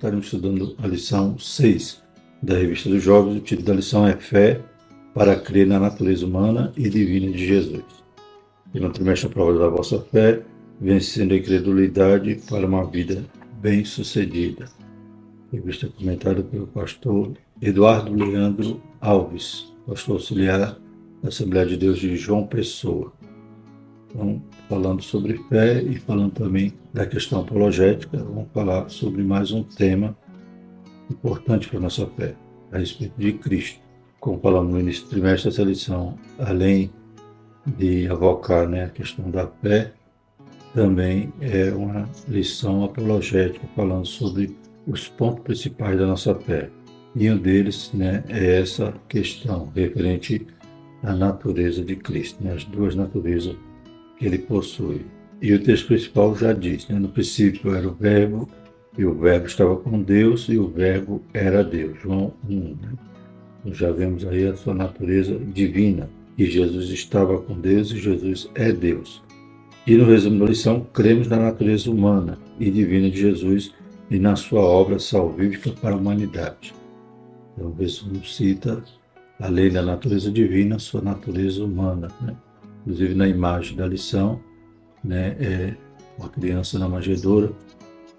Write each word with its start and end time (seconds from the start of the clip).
estaremos 0.00 0.24
estudando 0.24 0.74
a 0.82 0.86
lição 0.86 1.38
6 1.38 2.02
da 2.42 2.56
Revista 2.56 2.88
dos 2.88 3.02
Jovens. 3.02 3.36
O 3.36 3.40
título 3.40 3.66
da 3.66 3.74
lição 3.74 4.06
é 4.06 4.16
Fé 4.16 4.58
para 5.12 5.38
crer 5.38 5.66
na 5.66 5.78
natureza 5.78 6.24
humana 6.24 6.72
e 6.74 6.88
divina 6.88 7.30
de 7.30 7.46
Jesus. 7.46 7.84
E 8.72 8.80
no 8.80 8.88
trimestre 8.90 9.28
a 9.28 9.30
prova 9.30 9.58
da 9.58 9.68
vossa 9.68 10.00
fé, 10.00 10.40
vencendo 10.80 11.34
a 11.34 11.36
incredulidade 11.36 12.40
para 12.48 12.66
uma 12.66 12.86
vida 12.86 13.22
bem-sucedida. 13.60 14.70
Revista 15.52 15.86
comentada 15.88 16.42
pelo 16.42 16.66
pastor 16.66 17.32
Eduardo 17.60 18.14
Leandro 18.14 18.80
Alves, 19.02 19.70
pastor 19.86 20.14
auxiliar 20.14 20.78
da 21.22 21.28
Assembleia 21.28 21.66
de 21.66 21.76
Deus 21.76 21.98
de 21.98 22.16
João 22.16 22.46
Pessoa. 22.46 23.12
Então, 24.08 24.42
falando 24.70 25.02
sobre 25.02 25.36
fé 25.48 25.82
e 25.82 25.96
falando 25.96 26.30
também 26.30 26.72
da 26.94 27.04
questão 27.04 27.40
apologética, 27.40 28.18
vamos 28.18 28.46
falar 28.54 28.88
sobre 28.88 29.20
mais 29.24 29.50
um 29.50 29.64
tema 29.64 30.16
importante 31.10 31.68
para 31.68 31.78
a 31.78 31.82
nossa 31.82 32.06
fé, 32.06 32.36
a 32.70 32.78
respeito 32.78 33.14
de 33.18 33.32
Cristo. 33.32 33.80
Como 34.20 34.38
falamos 34.38 34.72
no 34.72 34.78
início 34.78 35.06
do 35.06 35.10
trimestre 35.10 35.50
dessa 35.50 35.64
lição, 35.64 36.16
além 36.38 36.88
de 37.66 38.06
avocar 38.06 38.68
né, 38.68 38.84
a 38.84 38.88
questão 38.88 39.28
da 39.28 39.48
fé, 39.60 39.92
também 40.72 41.32
é 41.40 41.72
uma 41.72 42.08
lição 42.28 42.84
apologética 42.84 43.66
falando 43.74 44.06
sobre 44.06 44.56
os 44.86 45.08
pontos 45.08 45.42
principais 45.42 45.98
da 45.98 46.06
nossa 46.06 46.32
fé. 46.32 46.70
E 47.16 47.28
um 47.28 47.36
deles 47.36 47.90
né, 47.92 48.22
é 48.28 48.60
essa 48.60 48.94
questão 49.08 49.68
referente 49.74 50.46
à 51.02 51.12
natureza 51.12 51.84
de 51.84 51.96
Cristo, 51.96 52.44
né, 52.44 52.52
as 52.52 52.64
duas 52.64 52.94
naturezas 52.94 53.56
que 54.20 54.26
ele 54.26 54.38
possui. 54.38 55.00
E 55.40 55.54
o 55.54 55.62
texto 55.62 55.86
principal 55.86 56.36
já 56.36 56.52
diz, 56.52 56.86
né? 56.86 56.98
no 56.98 57.08
princípio 57.08 57.74
era 57.74 57.88
o 57.88 57.94
verbo, 57.94 58.46
e 58.98 59.06
o 59.06 59.14
verbo 59.14 59.46
estava 59.46 59.74
com 59.76 60.02
Deus, 60.02 60.46
e 60.50 60.58
o 60.58 60.68
verbo 60.68 61.22
era 61.32 61.64
Deus. 61.64 61.98
João 62.02 62.34
1. 62.48 62.54
Né? 62.54 62.92
já 63.72 63.90
vemos 63.90 64.26
aí 64.26 64.46
a 64.46 64.54
sua 64.54 64.74
natureza 64.74 65.38
divina, 65.38 66.08
que 66.36 66.44
Jesus 66.44 66.90
estava 66.90 67.38
com 67.40 67.58
Deus 67.58 67.90
e 67.90 67.98
Jesus 67.98 68.50
é 68.54 68.70
Deus. 68.72 69.22
E 69.86 69.96
no 69.96 70.04
resumo 70.04 70.40
da 70.40 70.46
lição, 70.46 70.86
cremos 70.92 71.26
na 71.26 71.36
natureza 71.36 71.90
humana 71.90 72.38
e 72.58 72.70
divina 72.70 73.10
de 73.10 73.18
Jesus 73.18 73.72
e 74.10 74.18
na 74.18 74.36
sua 74.36 74.60
obra 74.60 74.98
salvífica 74.98 75.70
para 75.72 75.94
a 75.94 75.98
humanidade. 75.98 76.74
Então, 77.54 77.70
o 77.70 77.74
resumo 77.74 78.24
cita, 78.24 78.82
além 79.38 79.70
da 79.70 79.82
natureza 79.82 80.30
divina, 80.30 80.78
sua 80.78 81.00
natureza 81.00 81.64
humana. 81.64 82.08
Né? 82.20 82.34
Inclusive 82.80 83.14
na 83.14 83.28
imagem 83.28 83.76
da 83.76 83.86
lição, 83.86 84.40
né, 85.02 85.36
é 85.40 85.76
uma 86.18 86.28
criança 86.28 86.78
na 86.78 86.88
manjedoura, 86.88 87.52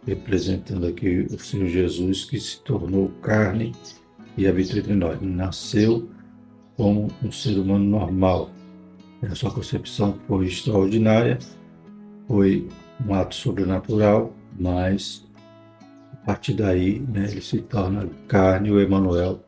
representando 0.05 0.87
aqui 0.87 1.27
o 1.31 1.37
Senhor 1.37 1.67
Jesus 1.67 2.25
que 2.25 2.39
se 2.39 2.59
tornou 2.61 3.09
carne 3.21 3.73
e 4.37 4.47
habitou 4.47 4.79
entre 4.79 4.95
nós. 4.95 5.21
Nasceu 5.21 6.09
como 6.75 7.09
um 7.23 7.31
ser 7.31 7.57
humano 7.59 7.85
normal. 7.85 8.49
A 9.21 9.35
sua 9.35 9.51
concepção 9.51 10.17
foi 10.27 10.47
extraordinária, 10.47 11.37
foi 12.27 12.67
um 13.05 13.13
ato 13.13 13.35
sobrenatural, 13.35 14.33
mas 14.59 15.27
a 16.13 16.15
partir 16.25 16.53
daí 16.53 16.99
né, 16.99 17.27
ele 17.29 17.41
se 17.41 17.61
torna 17.61 18.09
carne, 18.27 18.71
o 18.71 18.79
Emanuel, 18.79 19.43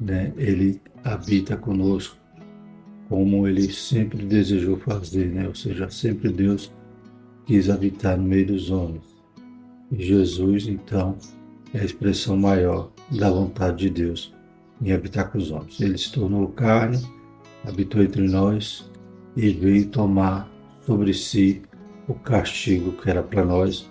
né, 0.00 0.32
ele 0.36 0.80
habita 1.04 1.56
conosco 1.56 2.16
como 3.12 3.46
ele 3.46 3.70
sempre 3.70 4.24
desejou 4.24 4.78
fazer, 4.78 5.26
né? 5.26 5.46
ou 5.46 5.54
seja, 5.54 5.90
sempre 5.90 6.32
Deus 6.32 6.72
quis 7.44 7.68
habitar 7.68 8.16
no 8.16 8.24
meio 8.24 8.46
dos 8.46 8.70
homens. 8.70 9.04
E 9.90 10.02
Jesus, 10.02 10.66
então, 10.66 11.18
é 11.74 11.80
a 11.80 11.84
expressão 11.84 12.38
maior 12.38 12.90
da 13.10 13.30
vontade 13.30 13.80
de 13.80 13.90
Deus 13.90 14.34
em 14.80 14.92
habitar 14.92 15.30
com 15.30 15.36
os 15.36 15.50
homens. 15.50 15.78
Ele 15.78 15.98
se 15.98 16.10
tornou 16.10 16.48
carne, 16.48 17.06
habitou 17.68 18.02
entre 18.02 18.26
nós 18.26 18.90
e 19.36 19.50
veio 19.50 19.88
tomar 19.88 20.50
sobre 20.86 21.12
si 21.12 21.60
o 22.08 22.14
castigo 22.14 22.92
que 22.92 23.10
era 23.10 23.22
para 23.22 23.44
nós. 23.44 23.86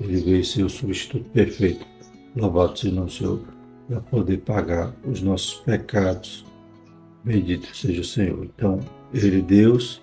Ele 0.00 0.16
veio 0.16 0.44
ser 0.46 0.64
o 0.64 0.70
substituto 0.70 1.28
perfeito. 1.28 1.86
Louvado 2.34 2.78
seja 2.78 3.02
o 3.02 3.10
Senhor, 3.10 3.40
para 3.86 4.00
poder 4.00 4.38
pagar 4.38 4.94
os 5.04 5.20
nossos 5.20 5.56
pecados 5.56 6.50
Bendito 7.24 7.74
seja 7.76 8.00
o 8.00 8.04
Senhor. 8.04 8.44
Então, 8.44 8.80
ele, 9.12 9.40
Deus, 9.40 10.02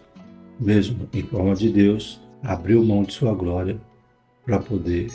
mesmo 0.60 1.08
em 1.14 1.22
forma 1.24 1.56
de 1.56 1.70
Deus, 1.70 2.22
abriu 2.42 2.84
mão 2.84 3.04
de 3.04 3.14
sua 3.14 3.34
glória 3.34 3.80
para 4.46 4.60
poder 4.60 5.08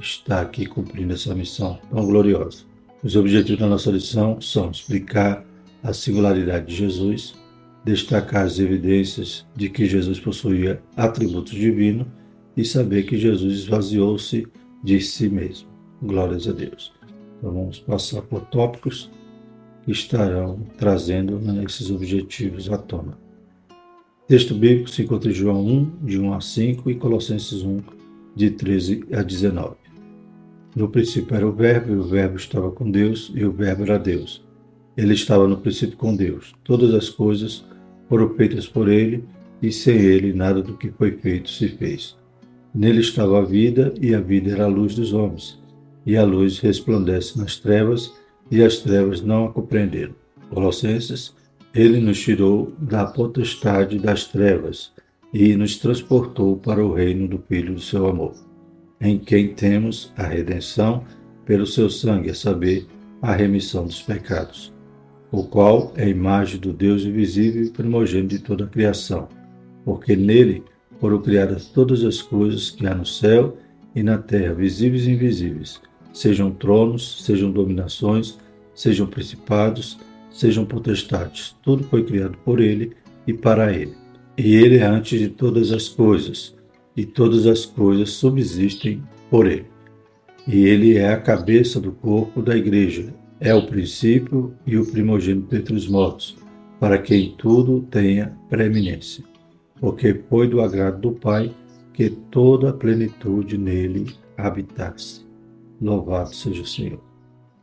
estar 0.00 0.40
aqui 0.40 0.66
cumprindo 0.66 1.12
essa 1.12 1.34
missão 1.34 1.78
tão 1.90 2.04
gloriosa. 2.06 2.64
Os 3.02 3.16
objetivos 3.16 3.60
da 3.60 3.66
nossa 3.66 3.90
lição 3.90 4.40
são 4.40 4.70
explicar 4.70 5.44
a 5.82 5.92
singularidade 5.92 6.66
de 6.66 6.76
Jesus, 6.76 7.34
destacar 7.84 8.44
as 8.44 8.58
evidências 8.58 9.44
de 9.54 9.68
que 9.68 9.86
Jesus 9.86 10.20
possuía 10.20 10.80
atributos 10.96 11.52
divinos 11.52 12.06
e 12.56 12.64
saber 12.64 13.04
que 13.04 13.18
Jesus 13.18 13.52
esvaziou-se 13.60 14.46
de 14.82 15.00
si 15.00 15.28
mesmo. 15.28 15.68
Glórias 16.00 16.48
a 16.48 16.52
Deus. 16.52 16.92
Então 17.38 17.52
vamos 17.52 17.80
passar 17.80 18.22
por 18.22 18.42
tópicos 18.42 19.10
estarão 19.86 20.60
trazendo 20.78 21.38
né, 21.38 21.64
esses 21.64 21.90
objetivos 21.90 22.70
à 22.70 22.78
tona. 22.78 23.18
Texto 24.26 24.54
bíblico 24.54 24.88
se 24.88 25.02
encontra 25.02 25.30
em 25.30 25.34
João 25.34 25.66
1, 25.66 26.06
de 26.06 26.18
1 26.18 26.32
a 26.32 26.40
5 26.40 26.90
e 26.90 26.94
Colossenses 26.94 27.62
1, 27.62 27.78
de 28.34 28.50
13 28.50 29.04
a 29.12 29.22
19. 29.22 29.76
No 30.74 30.88
princípio 30.88 31.36
era 31.36 31.46
o 31.46 31.52
Verbo, 31.52 31.92
e 31.92 31.96
o 31.96 32.02
Verbo 32.02 32.36
estava 32.36 32.70
com 32.70 32.90
Deus, 32.90 33.30
e 33.34 33.44
o 33.44 33.52
Verbo 33.52 33.82
era 33.82 33.98
Deus. 33.98 34.42
Ele 34.96 35.12
estava 35.12 35.46
no 35.46 35.58
princípio 35.58 35.96
com 35.96 36.16
Deus. 36.16 36.54
Todas 36.64 36.94
as 36.94 37.10
coisas 37.10 37.64
foram 38.08 38.30
feitas 38.34 38.66
por 38.66 38.88
ele, 38.88 39.24
e 39.60 39.70
sem 39.70 39.96
ele 39.96 40.32
nada 40.32 40.62
do 40.62 40.78
que 40.78 40.90
foi 40.90 41.12
feito 41.12 41.50
se 41.50 41.68
fez. 41.68 42.16
Nele 42.74 43.00
estava 43.00 43.38
a 43.38 43.44
vida, 43.44 43.92
e 44.00 44.14
a 44.14 44.20
vida 44.20 44.50
era 44.50 44.64
a 44.64 44.68
luz 44.68 44.94
dos 44.94 45.12
homens. 45.12 45.60
E 46.06 46.16
a 46.16 46.24
luz 46.24 46.58
resplandece 46.58 47.38
nas 47.38 47.58
trevas, 47.58 48.14
e 48.52 48.62
as 48.62 48.76
trevas 48.76 49.22
não 49.22 49.46
a 49.46 49.50
compreenderam. 49.50 50.14
Colossenses, 50.50 51.34
ele 51.74 51.98
nos 51.98 52.20
tirou 52.20 52.70
da 52.78 53.06
potestade 53.06 53.98
das 53.98 54.26
trevas 54.26 54.92
e 55.32 55.56
nos 55.56 55.78
transportou 55.78 56.58
para 56.58 56.84
o 56.84 56.92
reino 56.92 57.26
do 57.26 57.38
Filho 57.48 57.72
do 57.72 57.80
seu 57.80 58.06
amor, 58.06 58.34
em 59.00 59.18
quem 59.18 59.54
temos 59.54 60.12
a 60.18 60.24
redenção 60.24 61.02
pelo 61.46 61.66
seu 61.66 61.88
sangue, 61.88 62.28
a 62.28 62.34
saber, 62.34 62.86
a 63.22 63.32
remissão 63.32 63.86
dos 63.86 64.02
pecados, 64.02 64.70
o 65.30 65.44
qual 65.44 65.90
é 65.96 66.04
a 66.04 66.08
imagem 66.08 66.60
do 66.60 66.74
Deus 66.74 67.04
invisível 67.04 67.64
e 67.64 67.70
primogênito 67.70 68.36
de 68.36 68.42
toda 68.42 68.64
a 68.64 68.68
criação, 68.68 69.28
porque 69.82 70.14
nele 70.14 70.62
foram 71.00 71.22
criadas 71.22 71.64
todas 71.68 72.04
as 72.04 72.20
coisas 72.20 72.70
que 72.70 72.86
há 72.86 72.94
no 72.94 73.06
céu 73.06 73.56
e 73.94 74.02
na 74.02 74.18
terra, 74.18 74.52
visíveis 74.52 75.06
e 75.06 75.12
invisíveis, 75.12 75.80
sejam 76.12 76.50
tronos, 76.50 77.24
sejam 77.24 77.50
dominações, 77.50 78.41
sejam 78.74 79.06
principados, 79.06 79.98
sejam 80.30 80.64
potestades. 80.64 81.56
Tudo 81.62 81.84
foi 81.84 82.04
criado 82.04 82.36
por 82.44 82.60
ele 82.60 82.92
e 83.26 83.32
para 83.32 83.72
ele. 83.72 83.94
E 84.36 84.54
ele 84.54 84.78
é 84.78 84.84
antes 84.84 85.18
de 85.18 85.28
todas 85.28 85.72
as 85.72 85.88
coisas, 85.88 86.54
e 86.96 87.04
todas 87.04 87.46
as 87.46 87.64
coisas 87.64 88.10
subsistem 88.10 89.02
por 89.30 89.46
ele. 89.46 89.66
E 90.46 90.64
ele 90.64 90.96
é 90.96 91.12
a 91.12 91.20
cabeça 91.20 91.80
do 91.80 91.92
corpo 91.92 92.42
da 92.42 92.56
igreja, 92.56 93.14
é 93.38 93.54
o 93.54 93.66
princípio 93.66 94.54
e 94.66 94.76
o 94.76 94.86
primogênito 94.86 95.54
entre 95.54 95.74
os 95.74 95.88
mortos, 95.88 96.36
para 96.80 96.98
que 96.98 97.14
em 97.14 97.34
tudo 97.36 97.82
tenha 97.90 98.36
preeminência. 98.48 99.24
Porque 99.80 100.14
foi 100.28 100.48
do 100.48 100.60
agrado 100.60 101.00
do 101.00 101.12
Pai 101.12 101.54
que 101.92 102.08
toda 102.08 102.70
a 102.70 102.72
plenitude 102.72 103.58
nele 103.58 104.14
habitasse. 104.36 105.22
Louvado 105.80 106.34
seja 106.34 106.62
o 106.62 106.66
Senhor. 106.66 107.11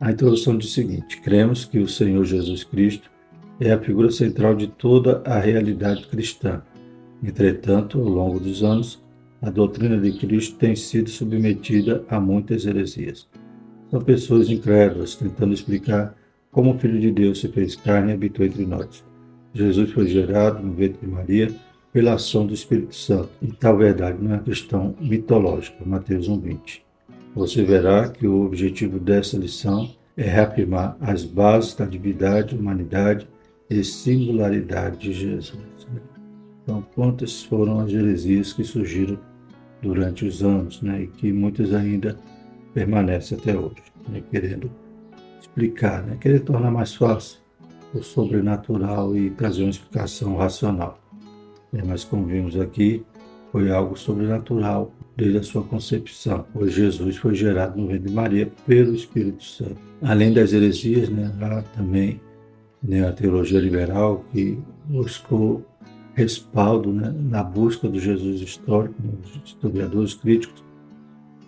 A 0.00 0.10
introdução 0.10 0.56
diz 0.56 0.70
o 0.70 0.72
seguinte: 0.72 1.20
cremos 1.20 1.66
que 1.66 1.78
o 1.78 1.86
Senhor 1.86 2.24
Jesus 2.24 2.64
Cristo 2.64 3.10
é 3.60 3.70
a 3.70 3.78
figura 3.78 4.10
central 4.10 4.54
de 4.54 4.66
toda 4.66 5.22
a 5.26 5.38
realidade 5.38 6.06
cristã. 6.06 6.62
Entretanto, 7.22 8.00
ao 8.00 8.08
longo 8.08 8.40
dos 8.40 8.64
anos, 8.64 9.04
a 9.42 9.50
doutrina 9.50 9.98
de 9.98 10.12
Cristo 10.12 10.56
tem 10.56 10.74
sido 10.74 11.10
submetida 11.10 12.02
a 12.08 12.18
muitas 12.18 12.64
heresias. 12.64 13.28
São 13.90 14.00
pessoas 14.00 14.48
incrédulas 14.48 15.16
tentando 15.16 15.52
explicar 15.52 16.16
como 16.50 16.74
o 16.74 16.78
Filho 16.78 16.98
de 16.98 17.10
Deus 17.10 17.40
se 17.40 17.48
fez 17.48 17.76
carne 17.76 18.12
e 18.12 18.14
habitou 18.14 18.46
entre 18.46 18.64
nós. 18.64 19.04
Jesus 19.52 19.90
foi 19.90 20.08
gerado 20.08 20.64
no 20.64 20.72
ventre 20.72 21.06
de 21.06 21.12
Maria 21.12 21.54
pela 21.92 22.14
ação 22.14 22.46
do 22.46 22.54
Espírito 22.54 22.94
Santo. 22.94 23.28
E 23.42 23.48
tal 23.48 23.76
verdade 23.76 24.16
não 24.22 24.30
é 24.30 24.34
uma 24.36 24.42
questão 24.42 24.94
mitológica. 24.98 25.84
Mateus 25.84 26.26
1,20. 26.26 26.89
Você 27.34 27.62
verá 27.62 28.08
que 28.08 28.26
o 28.26 28.44
objetivo 28.44 28.98
dessa 28.98 29.36
lição 29.36 29.90
é 30.16 30.24
reafirmar 30.24 30.96
as 31.00 31.24
bases 31.24 31.74
da 31.74 31.84
divindade, 31.84 32.56
humanidade 32.56 33.28
e 33.68 33.84
singularidade 33.84 34.98
de 34.98 35.12
Jesus. 35.12 35.86
Então, 36.62 36.84
quantas 36.94 37.42
foram 37.42 37.80
as 37.80 37.92
heresias 37.92 38.52
que 38.52 38.64
surgiram 38.64 39.18
durante 39.80 40.26
os 40.26 40.42
anos, 40.42 40.82
né, 40.82 41.02
e 41.02 41.06
que 41.06 41.32
muitas 41.32 41.72
ainda 41.72 42.18
permanece 42.74 43.34
até 43.34 43.56
hoje, 43.56 43.82
né, 44.08 44.22
querendo 44.30 44.70
explicar, 45.40 46.02
né, 46.02 46.16
querer 46.20 46.40
tornar 46.40 46.70
mais 46.70 46.94
fácil 46.94 47.40
o 47.94 48.02
sobrenatural 48.02 49.16
e 49.16 49.30
trazer 49.30 49.62
uma 49.62 49.70
explicação 49.70 50.36
racional. 50.36 51.00
É, 51.72 51.82
mas 51.82 52.04
como 52.04 52.26
vimos 52.26 52.58
aqui, 52.58 53.04
foi 53.52 53.70
algo 53.70 53.96
sobrenatural 53.98 54.92
desde 55.16 55.38
a 55.38 55.42
sua 55.42 55.62
concepção, 55.62 56.46
pois 56.52 56.72
Jesus 56.72 57.16
foi 57.16 57.34
gerado 57.34 57.80
no 57.80 57.88
ventre 57.88 58.08
de 58.08 58.14
Maria 58.14 58.50
pelo 58.66 58.94
Espírito 58.94 59.42
Santo. 59.44 59.76
Além 60.00 60.32
das 60.32 60.52
heresias, 60.52 61.08
né, 61.08 61.30
há 61.40 61.62
também 61.76 62.20
né, 62.82 63.06
a 63.06 63.12
teologia 63.12 63.60
liberal 63.60 64.24
que 64.32 64.58
buscou 64.86 65.64
respaldo 66.14 66.92
né, 66.92 67.14
na 67.16 67.42
busca 67.42 67.88
do 67.88 67.98
Jesus 67.98 68.40
histórico, 68.40 68.94
né, 69.02 69.12
os 69.22 69.50
historiadores 69.50 70.14
críticos. 70.14 70.64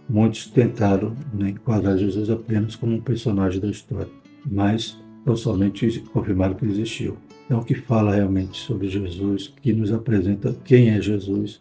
Muitos 0.09 0.47
tentaram 0.47 1.17
né, 1.33 1.51
enquadrar 1.51 1.97
Jesus 1.97 2.29
apenas 2.29 2.77
como 2.77 2.95
um 2.95 3.01
personagem 3.01 3.61
da 3.61 3.69
história, 3.69 4.11
mas 4.45 4.99
não 5.25 5.37
somente 5.37 6.01
confirmaram 6.13 6.55
que 6.55 6.67
existiu. 6.67 7.17
Então, 7.47 7.61
o 7.61 7.65
que 7.65 7.75
fala 7.75 8.15
realmente 8.15 8.59
sobre 8.59 8.89
Jesus, 8.89 9.53
que 9.61 9.73
nos 9.73 9.93
apresenta 9.93 10.55
quem 10.65 10.91
é 10.91 11.01
Jesus, 11.01 11.61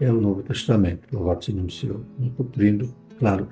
é 0.00 0.10
o 0.10 0.20
Novo 0.20 0.42
Testamento, 0.42 1.08
louvado 1.12 1.44
seja 1.44 1.58
o 1.58 1.70
Senhor, 1.70 2.00
cumprindo, 2.36 2.94
claro, 3.18 3.48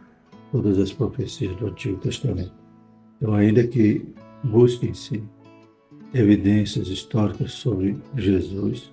todas 0.52 0.78
as 0.78 0.92
profecias 0.92 1.56
do 1.56 1.68
Antigo 1.68 1.96
Testamento. 1.96 2.52
Então, 3.16 3.34
ainda 3.34 3.66
que 3.66 4.06
busquem-se 4.42 5.22
evidências 6.12 6.88
históricas 6.88 7.52
sobre 7.52 7.96
Jesus, 8.16 8.92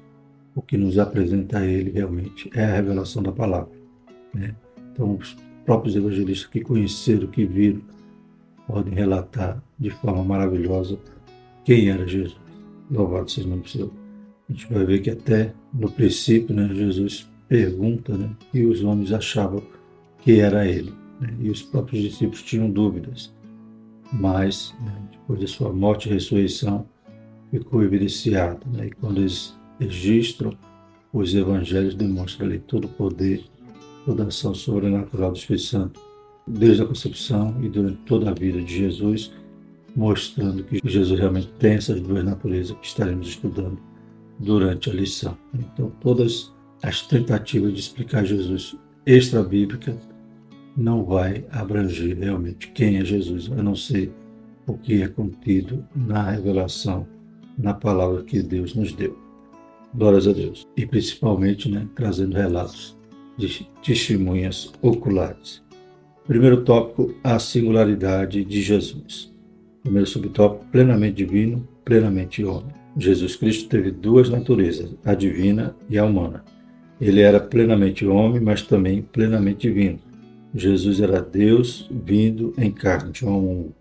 o 0.55 0.61
que 0.61 0.77
nos 0.77 0.97
apresenta 0.97 1.59
a 1.59 1.65
ele 1.65 1.91
realmente 1.91 2.49
é 2.53 2.63
a 2.63 2.75
revelação 2.75 3.21
da 3.21 3.31
palavra. 3.31 3.71
Né? 4.33 4.55
Então, 4.91 5.15
os 5.15 5.35
próprios 5.65 5.95
evangelistas 5.95 6.49
que 6.49 6.61
conheceram, 6.61 7.27
que 7.27 7.45
viram, 7.45 7.81
podem 8.67 8.93
relatar 8.93 9.61
de 9.77 9.89
forma 9.89 10.23
maravilhosa 10.23 10.97
quem 11.63 11.89
era 11.89 12.07
Jesus. 12.07 12.37
Louvado 12.89 13.29
seja 13.29 13.47
o 13.47 13.49
nome 13.49 13.63
do 13.63 13.69
Senhor. 13.69 13.91
A 14.49 14.53
gente 14.53 14.73
vai 14.73 14.85
ver 14.85 14.99
que 14.99 15.09
até 15.09 15.53
no 15.73 15.89
princípio, 15.89 16.55
né, 16.55 16.69
Jesus 16.73 17.30
pergunta 17.51 18.17
né, 18.17 18.29
e 18.53 18.65
os 18.65 18.81
homens 18.81 19.11
achavam 19.11 19.61
que 20.19 20.39
era 20.39 20.65
ele. 20.65 20.93
Né, 21.19 21.35
e 21.37 21.49
os 21.49 21.61
próprios 21.61 22.01
discípulos 22.01 22.41
tinham 22.43 22.71
dúvidas. 22.71 23.33
Mas, 24.13 24.73
né, 24.79 24.93
depois 25.11 25.41
da 25.41 25.47
sua 25.47 25.73
morte 25.73 26.07
e 26.07 26.13
ressurreição, 26.13 26.87
ficou 27.51 27.83
evidenciado. 27.83 28.65
Né, 28.71 28.87
e 28.87 28.91
quando 28.91 29.17
eles 29.17 29.53
registram 29.77 30.57
os 31.11 31.35
evangelhos, 31.35 31.93
demonstram 31.93 32.47
ali 32.47 32.57
todo 32.59 32.85
o 32.85 32.89
poder, 32.89 33.43
toda 34.05 34.23
a 34.23 34.27
ação 34.27 34.55
sobrenatural 34.55 35.33
do 35.33 35.37
Espírito 35.37 35.65
Santo, 35.65 35.99
desde 36.47 36.83
a 36.83 36.85
concepção 36.85 37.53
e 37.61 37.67
durante 37.67 37.97
toda 38.05 38.29
a 38.29 38.33
vida 38.33 38.61
de 38.61 38.77
Jesus, 38.77 39.29
mostrando 39.93 40.63
que 40.63 40.79
Jesus 40.85 41.19
realmente 41.19 41.49
tem 41.59 41.73
essas 41.73 41.99
duas 41.99 42.23
naturezas 42.23 42.77
que 42.77 42.87
estaremos 42.87 43.27
estudando 43.27 43.77
durante 44.39 44.89
a 44.89 44.93
lição. 44.93 45.37
Então, 45.53 45.91
todas 45.99 46.53
as 46.81 47.01
tentativas 47.01 47.73
de 47.73 47.79
explicar 47.79 48.25
Jesus 48.25 48.75
extra-bíblica 49.05 49.95
não 50.75 51.03
vai 51.03 51.45
abranger 51.51 52.17
realmente 52.17 52.71
quem 52.71 52.97
é 52.97 53.05
Jesus, 53.05 53.51
a 53.51 53.61
não 53.61 53.75
ser 53.75 54.11
o 54.65 54.77
que 54.77 55.01
é 55.01 55.07
contido 55.07 55.85
na 55.95 56.31
revelação, 56.31 57.05
na 57.57 57.73
palavra 57.73 58.23
que 58.23 58.41
Deus 58.41 58.73
nos 58.73 58.93
deu. 58.93 59.17
Glórias 59.93 60.27
a 60.27 60.31
Deus. 60.31 60.67
E 60.77 60.85
principalmente 60.85 61.69
né, 61.69 61.87
trazendo 61.95 62.35
relatos 62.35 62.97
de 63.37 63.67
testemunhas 63.83 64.71
oculares. 64.81 65.61
Primeiro 66.25 66.63
tópico, 66.63 67.13
a 67.23 67.37
singularidade 67.39 68.45
de 68.45 68.61
Jesus. 68.61 69.33
Primeiro 69.83 70.07
subtópico, 70.07 70.65
plenamente 70.71 71.15
divino, 71.15 71.67
plenamente 71.83 72.43
homem. 72.43 72.73
Jesus 72.97 73.35
Cristo 73.35 73.67
teve 73.67 73.91
duas 73.91 74.29
naturezas, 74.29 74.93
a 75.03 75.13
divina 75.13 75.75
e 75.89 75.97
a 75.97 76.05
humana. 76.05 76.43
Ele 77.01 77.21
era 77.21 77.39
plenamente 77.39 78.05
homem, 78.05 78.39
mas 78.39 78.61
também 78.61 79.01
plenamente 79.01 79.67
divino. 79.67 79.99
Jesus 80.53 81.01
era 81.01 81.19
Deus 81.19 81.89
vindo 81.89 82.53
em 82.59 82.69
carne. 82.69 83.09
João 83.11 83.73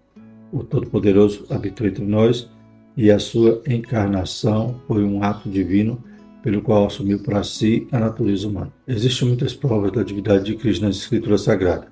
1. 0.52 0.58
O 0.58 0.64
Todo-Poderoso 0.64 1.44
habitou 1.50 1.86
entre 1.86 2.04
nós 2.04 2.48
e 2.96 3.10
a 3.10 3.18
sua 3.18 3.62
encarnação 3.68 4.80
foi 4.88 5.04
um 5.04 5.22
ato 5.22 5.50
divino 5.50 6.02
pelo 6.42 6.62
qual 6.62 6.86
assumiu 6.86 7.18
para 7.22 7.42
si 7.42 7.86
a 7.92 8.00
natureza 8.00 8.48
humana. 8.48 8.72
Existem 8.88 9.28
muitas 9.28 9.52
provas 9.52 9.92
da 9.92 10.02
divindade 10.02 10.44
de 10.44 10.54
Cristo 10.54 10.86
nas 10.86 10.96
Escrituras 10.96 11.42
Sagradas. 11.42 11.88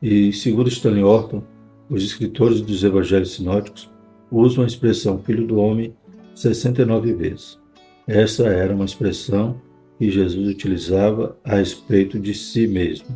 E, 0.00 0.32
segundo 0.32 0.68
Stanley 0.68 1.04
Orton, 1.04 1.42
os 1.90 2.02
escritores 2.02 2.62
dos 2.62 2.82
evangelhos 2.82 3.34
sinóticos 3.34 3.90
usam 4.30 4.64
a 4.64 4.66
expressão 4.66 5.18
filho 5.18 5.46
do 5.46 5.58
homem 5.58 5.92
69 6.34 7.12
vezes. 7.12 7.58
Essa 8.06 8.48
era 8.48 8.74
uma 8.74 8.86
expressão 8.86 9.60
que 10.00 10.10
Jesus 10.10 10.48
utilizava 10.48 11.36
a 11.44 11.56
respeito 11.56 12.18
de 12.18 12.32
si 12.32 12.66
mesmo. 12.66 13.06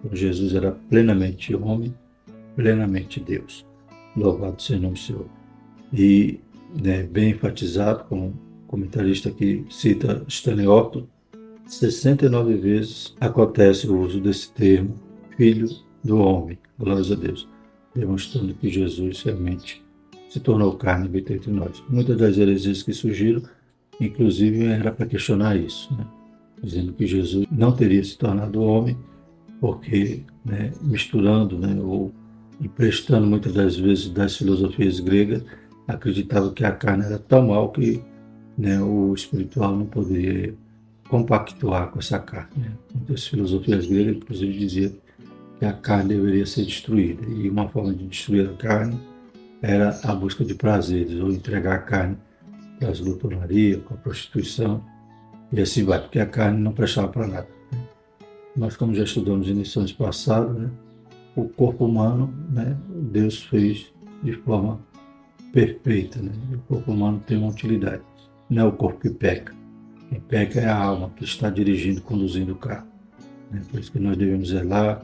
Então, 0.00 0.16
Jesus 0.16 0.52
era 0.52 0.72
plenamente 0.90 1.54
homem, 1.54 1.94
plenamente 2.56 3.20
Deus. 3.20 3.64
Louvado 4.16 4.60
seja 4.60 4.80
o 4.80 4.82
nome 4.82 4.94
do 4.94 4.98
Senhor. 4.98 5.26
E 5.92 6.40
né, 6.74 7.04
bem 7.04 7.30
enfatizado, 7.30 8.02
como 8.08 8.36
comentarista 8.66 9.30
que 9.30 9.64
cita 9.70 10.24
Stanley 10.26 10.66
Orton, 10.66 11.06
69 11.68 12.56
vezes 12.56 13.14
acontece 13.20 13.86
o 13.86 13.96
uso 14.00 14.20
desse 14.20 14.50
termo, 14.50 14.96
filho 15.36 15.68
do 16.02 16.18
homem, 16.18 16.58
glórias 16.76 17.12
a 17.12 17.14
Deus, 17.14 17.48
demonstrando 17.94 18.54
que 18.54 18.68
Jesus 18.68 19.22
realmente 19.22 19.80
se 20.28 20.40
tornou 20.40 20.76
carne 20.76 21.08
e 21.14 21.32
entre 21.32 21.52
nós. 21.52 21.80
Muitas 21.88 22.16
das 22.16 22.38
heresias 22.38 22.82
que 22.82 22.92
surgiram 22.92 23.42
Inclusive, 24.00 24.66
era 24.66 24.90
para 24.90 25.06
questionar 25.06 25.56
isso, 25.56 25.92
né? 25.94 26.06
dizendo 26.62 26.92
que 26.92 27.06
Jesus 27.06 27.46
não 27.50 27.72
teria 27.72 28.02
se 28.04 28.16
tornado 28.16 28.62
homem, 28.62 28.96
porque 29.60 30.22
né, 30.44 30.72
misturando 30.80 31.58
né, 31.58 31.80
ou 31.80 32.12
emprestando 32.60 33.26
muitas 33.26 33.52
das 33.52 33.76
vezes 33.76 34.08
das 34.08 34.36
filosofias 34.36 35.00
gregas, 35.00 35.42
acreditava 35.86 36.52
que 36.52 36.64
a 36.64 36.70
carne 36.70 37.04
era 37.04 37.18
tão 37.18 37.48
mal 37.48 37.70
que 37.70 38.00
né, 38.56 38.80
o 38.80 39.12
espiritual 39.14 39.76
não 39.76 39.86
poderia 39.86 40.54
compactuar 41.08 41.90
com 41.90 41.98
essa 41.98 42.18
carne. 42.18 42.50
Né? 42.56 42.72
Muitas 42.94 43.26
filosofias 43.26 43.86
gregas, 43.86 44.16
inclusive, 44.16 44.58
diziam 44.58 44.92
que 45.58 45.64
a 45.64 45.72
carne 45.72 46.14
deveria 46.14 46.46
ser 46.46 46.64
destruída, 46.64 47.26
e 47.26 47.48
uma 47.48 47.68
forma 47.68 47.92
de 47.92 48.06
destruir 48.06 48.48
a 48.48 48.54
carne 48.54 48.98
era 49.60 50.00
a 50.02 50.14
busca 50.14 50.44
de 50.44 50.54
prazeres, 50.54 51.20
ou 51.20 51.30
entregar 51.30 51.74
a 51.74 51.78
carne 51.78 52.16
com 52.82 52.90
as 52.90 53.00
glutonaria, 53.00 53.78
com 53.78 53.94
a 53.94 53.96
prostituição, 53.96 54.84
e 55.52 55.60
assim 55.60 55.84
vai, 55.84 56.00
porque 56.00 56.18
a 56.18 56.26
carne 56.26 56.60
não 56.60 56.72
prestava 56.72 57.08
para 57.08 57.26
nada. 57.26 57.48
Né? 57.70 57.78
Nós, 58.56 58.76
como 58.76 58.94
já 58.94 59.04
estudamos 59.04 59.48
em 59.48 59.52
lições 59.52 59.92
passadas, 59.92 60.56
né, 60.56 60.70
o 61.36 61.48
corpo 61.48 61.84
humano, 61.86 62.32
né, 62.50 62.76
Deus 62.88 63.42
fez 63.44 63.92
de 64.22 64.32
forma 64.32 64.80
perfeita. 65.52 66.20
Né? 66.20 66.32
O 66.54 66.58
corpo 66.74 66.92
humano 66.92 67.22
tem 67.24 67.38
uma 67.38 67.50
utilidade, 67.50 68.02
não 68.50 68.62
é 68.62 68.66
o 68.66 68.72
corpo 68.72 69.00
que 69.00 69.10
peca. 69.10 69.54
Quem 70.08 70.20
peca 70.20 70.60
é 70.60 70.66
a 70.66 70.76
alma 70.76 71.10
que 71.16 71.24
está 71.24 71.48
dirigindo, 71.48 72.02
conduzindo 72.02 72.52
o 72.52 72.56
carro. 72.56 72.86
Né? 73.50 73.62
Por 73.70 73.78
isso 73.78 73.92
que 73.92 73.98
nós 73.98 74.16
devemos 74.16 74.48
zelar, 74.48 75.02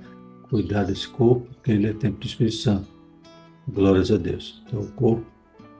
cuidar 0.51 0.85
desse 0.85 1.09
corpo, 1.09 1.47
porque 1.55 1.73
ele 1.73 1.87
é 1.87 1.93
tempo 1.93 2.19
do 2.19 2.27
Espírito 2.27 2.57
Santo. 2.57 2.89
Glórias 3.69 4.11
a 4.11 4.17
Deus. 4.17 4.63
Então 4.67 4.81
o 4.81 4.93
corpo 4.93 5.25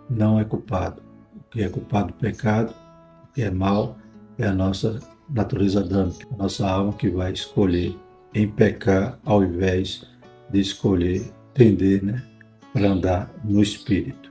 não 0.09 0.39
é 0.39 0.45
culpado 0.45 1.08
que 1.51 1.63
é 1.63 1.69
culpado 1.69 2.09
do 2.09 2.15
pecado, 2.15 2.75
que 3.35 3.43
é 3.43 3.51
mal, 3.51 3.97
é 4.39 4.47
a 4.47 4.55
nossa 4.55 5.01
natureza 5.29 5.81
adâmica, 5.81 6.27
a 6.33 6.37
nossa 6.37 6.69
alma 6.69 6.93
que 6.93 7.09
vai 7.09 7.33
escolher 7.33 7.97
em 8.35 8.49
pecar 8.49 9.19
ao 9.25 9.43
invés 9.43 10.05
de 10.51 10.61
escolher 10.61 11.31
tender 11.55 12.05
né, 12.05 12.23
para 12.73 12.89
andar 12.89 13.35
no 13.45 13.63
Espírito. 13.63 14.29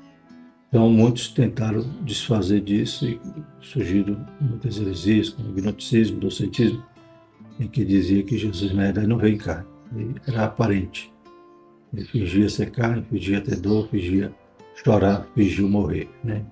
Então, 0.70 0.90
muitos 0.90 1.30
tentaram 1.30 1.82
desfazer 2.04 2.62
disso 2.62 3.06
e 3.08 3.20
surgiram 3.62 4.26
muitas 4.40 4.78
heresias, 4.78 5.30
como 5.30 5.50
o 5.50 5.54
gnosticismo, 5.54 6.20
o 6.20 6.98
em 7.60 7.68
que 7.68 7.84
dizia 7.84 8.24
que 8.24 8.38
Jesus 8.38 8.74
na 8.74 8.84
verdade 8.84 9.08
não 9.08 9.18
veio 9.18 9.38
carne, 9.38 9.66
ele 9.96 10.16
era 10.28 10.46
aparente. 10.46 11.12
Ele 11.94 12.06
fingia 12.06 12.50
ser 12.50 12.70
carne, 12.70 13.06
fingia 13.10 13.42
ter 13.42 13.56
dor, 13.56 13.88
fingia 13.90 14.32
chorar, 14.76 15.28
fingia 15.34 15.66
morrer. 15.66 16.10
Né? 16.24 16.46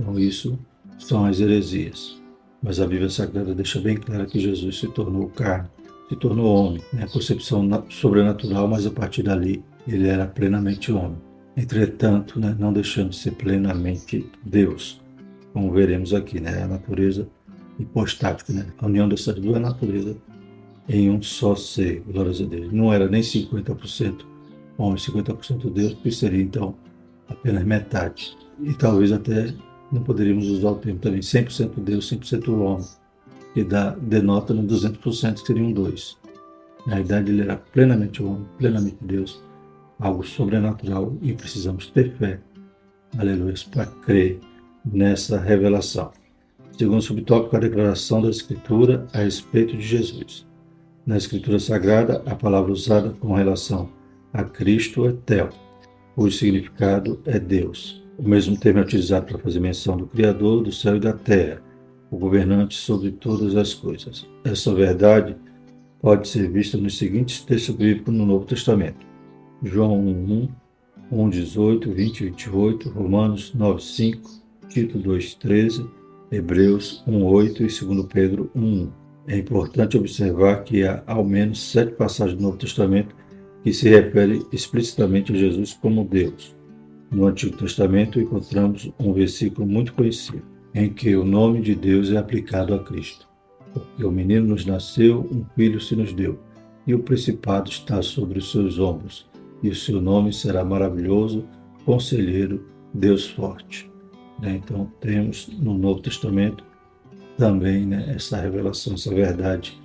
Então, 0.00 0.18
isso 0.18 0.58
são 0.98 1.26
as 1.26 1.40
heresias. 1.40 2.18
Mas 2.62 2.80
a 2.80 2.86
Bíblia 2.86 3.10
Sagrada 3.10 3.54
deixa 3.54 3.80
bem 3.80 3.96
claro 3.96 4.26
que 4.26 4.40
Jesus 4.40 4.78
se 4.78 4.88
tornou 4.88 5.28
carne, 5.28 5.68
se 6.08 6.16
tornou 6.16 6.46
homem. 6.46 6.82
Né? 6.92 7.06
Concepção 7.06 7.68
sobrenatural, 7.90 8.66
mas 8.66 8.86
a 8.86 8.90
partir 8.90 9.22
dali 9.22 9.62
ele 9.86 10.08
era 10.08 10.26
plenamente 10.26 10.90
homem. 10.90 11.18
Entretanto, 11.56 12.38
né, 12.38 12.56
não 12.58 12.72
deixando 12.72 13.10
de 13.10 13.16
ser 13.16 13.32
plenamente 13.32 14.26
Deus, 14.44 15.00
como 15.52 15.72
veremos 15.72 16.14
aqui, 16.14 16.40
né? 16.40 16.62
a 16.62 16.66
natureza 16.66 17.28
hipostática, 17.78 18.52
né? 18.52 18.66
a 18.78 18.86
união 18.86 19.08
dessas 19.08 19.34
duas 19.34 19.60
naturezas 19.60 20.16
em 20.88 21.10
um 21.10 21.20
só 21.22 21.54
ser, 21.54 22.02
glórias 22.06 22.40
a 22.40 22.44
Deus. 22.44 22.72
Não 22.72 22.92
era 22.92 23.08
nem 23.08 23.20
50% 23.20 24.24
homem, 24.78 24.96
50% 24.96 25.72
Deus, 25.72 25.94
que 25.94 26.10
seria 26.10 26.42
então 26.42 26.74
apenas 27.28 27.64
metade. 27.64 28.36
E 28.62 28.74
talvez 28.74 29.12
até 29.12 29.54
não 29.92 30.02
poderíamos 30.02 30.46
usar 30.48 30.70
o 30.70 30.76
termo 30.76 31.00
também 31.00 31.20
100% 31.20 31.72
Deus, 31.78 32.10
100% 32.10 32.48
homem, 32.60 32.86
que 33.54 33.64
dá, 33.64 33.90
denota 33.90 34.54
no 34.54 34.62
200% 34.62 35.40
que 35.40 35.46
seriam 35.46 35.72
dois. 35.72 36.16
Na 36.86 36.94
realidade, 36.94 37.30
ele 37.30 37.42
era 37.42 37.56
plenamente 37.56 38.22
homem, 38.22 38.46
plenamente 38.56 38.98
Deus, 39.00 39.42
algo 39.98 40.24
sobrenatural 40.24 41.16
e 41.20 41.32
precisamos 41.32 41.88
ter 41.88 42.12
fé, 42.16 42.40
aleluia, 43.18 43.54
para 43.70 43.86
crer 43.86 44.40
nessa 44.84 45.38
revelação. 45.38 46.12
Segundo 46.78 47.02
subtópico, 47.02 47.56
a 47.56 47.60
declaração 47.60 48.22
da 48.22 48.30
Escritura 48.30 49.06
a 49.12 49.18
respeito 49.18 49.76
de 49.76 49.82
Jesus. 49.82 50.46
Na 51.04 51.16
Escritura 51.16 51.58
Sagrada, 51.58 52.22
a 52.24 52.34
palavra 52.34 52.72
usada 52.72 53.10
com 53.10 53.34
relação 53.34 53.90
a 54.32 54.44
Cristo 54.44 55.06
é 55.06 55.12
Tel, 55.12 55.50
cujo 56.14 56.36
significado 56.36 57.20
é 57.26 57.38
Deus. 57.38 57.99
O 58.22 58.28
mesmo 58.28 58.54
termo 58.54 58.80
é 58.80 58.82
utilizado 58.82 59.24
para 59.24 59.38
fazer 59.38 59.60
menção 59.60 59.96
do 59.96 60.06
Criador 60.06 60.62
do 60.62 60.70
céu 60.70 60.96
e 60.96 61.00
da 61.00 61.14
terra, 61.14 61.62
o 62.10 62.18
governante 62.18 62.74
sobre 62.74 63.12
todas 63.12 63.56
as 63.56 63.72
coisas. 63.72 64.28
Essa 64.44 64.74
verdade 64.74 65.34
pode 66.02 66.28
ser 66.28 66.50
vista 66.50 66.76
nos 66.76 66.98
seguintes 66.98 67.40
textos 67.40 67.74
bíblicos 67.74 68.12
no 68.12 68.26
Novo 68.26 68.44
Testamento: 68.44 69.06
João 69.62 69.98
1, 69.98 70.48
1, 71.10 71.30
18, 71.30 71.90
20, 71.90 72.24
28, 72.24 72.90
Romanos 72.90 73.54
9, 73.54 73.82
5, 73.82 74.30
Tito 74.68 74.98
2, 74.98 75.34
13, 75.36 75.86
Hebreus 76.30 77.02
1, 77.06 77.24
8 77.24 77.62
e 77.62 77.68
2 77.68 78.06
Pedro 78.12 78.50
1, 78.54 78.60
1. 78.60 78.92
É 79.28 79.38
importante 79.38 79.96
observar 79.96 80.62
que 80.62 80.84
há 80.84 81.02
ao 81.06 81.24
menos 81.24 81.58
sete 81.62 81.92
passagens 81.92 82.36
do 82.36 82.42
Novo 82.42 82.58
Testamento 82.58 83.16
que 83.64 83.72
se 83.72 83.88
referem 83.88 84.44
explicitamente 84.52 85.32
a 85.32 85.36
Jesus 85.36 85.72
como 85.72 86.04
Deus. 86.04 86.59
No 87.10 87.26
Antigo 87.26 87.56
Testamento 87.56 88.20
encontramos 88.20 88.92
um 88.98 89.12
versículo 89.12 89.66
muito 89.66 89.92
conhecido, 89.92 90.42
em 90.72 90.88
que 90.88 91.16
o 91.16 91.24
nome 91.24 91.60
de 91.60 91.74
Deus 91.74 92.12
é 92.12 92.16
aplicado 92.16 92.72
a 92.72 92.78
Cristo. 92.78 93.28
Porque 93.72 94.04
o 94.04 94.12
menino 94.12 94.46
nos 94.46 94.64
nasceu, 94.64 95.28
um 95.30 95.44
filho 95.56 95.80
se 95.80 95.96
nos 95.96 96.12
deu, 96.12 96.38
e 96.86 96.94
o 96.94 97.00
principado 97.00 97.68
está 97.68 98.00
sobre 98.00 98.38
os 98.38 98.52
seus 98.52 98.78
ombros, 98.78 99.28
e 99.60 99.68
o 99.68 99.74
seu 99.74 100.00
nome 100.00 100.32
será 100.32 100.64
maravilhoso, 100.64 101.44
conselheiro, 101.84 102.64
Deus 102.94 103.26
forte. 103.26 103.90
Né? 104.40 104.60
Então 104.62 104.90
temos 105.00 105.48
no 105.48 105.76
Novo 105.76 106.00
Testamento 106.00 106.64
também 107.36 107.86
né, 107.86 108.12
essa 108.14 108.40
revelação, 108.40 108.94
essa 108.94 109.12
verdade, 109.12 109.80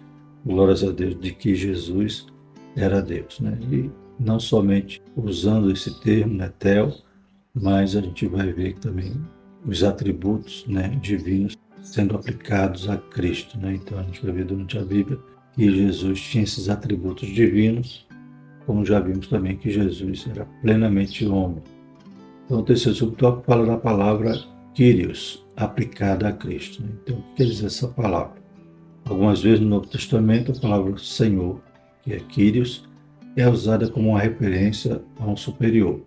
glórias 0.46 0.84
a 0.84 0.92
Deus, 0.92 1.20
de 1.20 1.32
que 1.32 1.56
Jesus 1.56 2.28
era 2.76 3.02
Deus. 3.02 3.40
Né? 3.40 3.58
E 3.72 3.90
não 4.20 4.40
somente 4.40 5.02
usando 5.16 5.72
esse 5.72 6.00
termo, 6.00 6.36
né, 6.36 6.52
tel, 6.60 6.94
mas 7.56 7.96
a 7.96 8.02
gente 8.02 8.28
vai 8.28 8.52
ver 8.52 8.76
também 8.76 9.14
os 9.66 9.84
atributos 9.84 10.66
né, 10.68 10.90
divinos 11.02 11.58
sendo 11.82 12.16
aplicados 12.16 12.90
a 12.90 12.98
Cristo. 12.98 13.58
Né? 13.58 13.76
Então 13.76 13.98
a 13.98 14.04
gente 14.04 14.24
vai 14.24 14.32
ver 14.34 14.46
durante 14.46 14.78
a 14.78 14.84
Bíblia 14.84 15.18
que 15.54 15.72
Jesus 15.72 16.20
tinha 16.20 16.44
esses 16.44 16.68
atributos 16.68 17.30
divinos, 17.30 18.06
como 18.66 18.86
já 18.86 19.00
vimos 19.00 19.28
também 19.28 19.56
que 19.56 19.72
Jesus 19.72 20.28
era 20.30 20.46
plenamente 20.62 21.26
homem. 21.26 21.64
Então 22.46 22.60
o 22.60 22.64
terceiro 22.64 22.98
subtópico 22.98 23.46
fala 23.46 23.66
da 23.66 23.78
palavra 23.78 24.38
Kyrios, 24.74 25.46
aplicada 25.56 26.28
a 26.28 26.34
Cristo. 26.34 26.84
Né? 26.84 26.90
Então, 27.02 27.18
o 27.18 27.22
que 27.22 27.36
quer 27.38 27.46
dizer 27.46 27.68
essa 27.68 27.88
palavra? 27.88 28.44
Algumas 29.06 29.42
vezes 29.42 29.62
no 29.62 29.70
Novo 29.70 29.88
Testamento, 29.88 30.52
a 30.52 30.60
palavra 30.60 30.98
Senhor, 30.98 31.62
que 32.04 32.12
é 32.12 32.20
Kyrios, 32.20 32.88
é 33.38 33.48
usada 33.48 33.88
como 33.88 34.10
uma 34.10 34.20
referência 34.20 35.02
a 35.18 35.26
um 35.26 35.36
superior. 35.36 36.02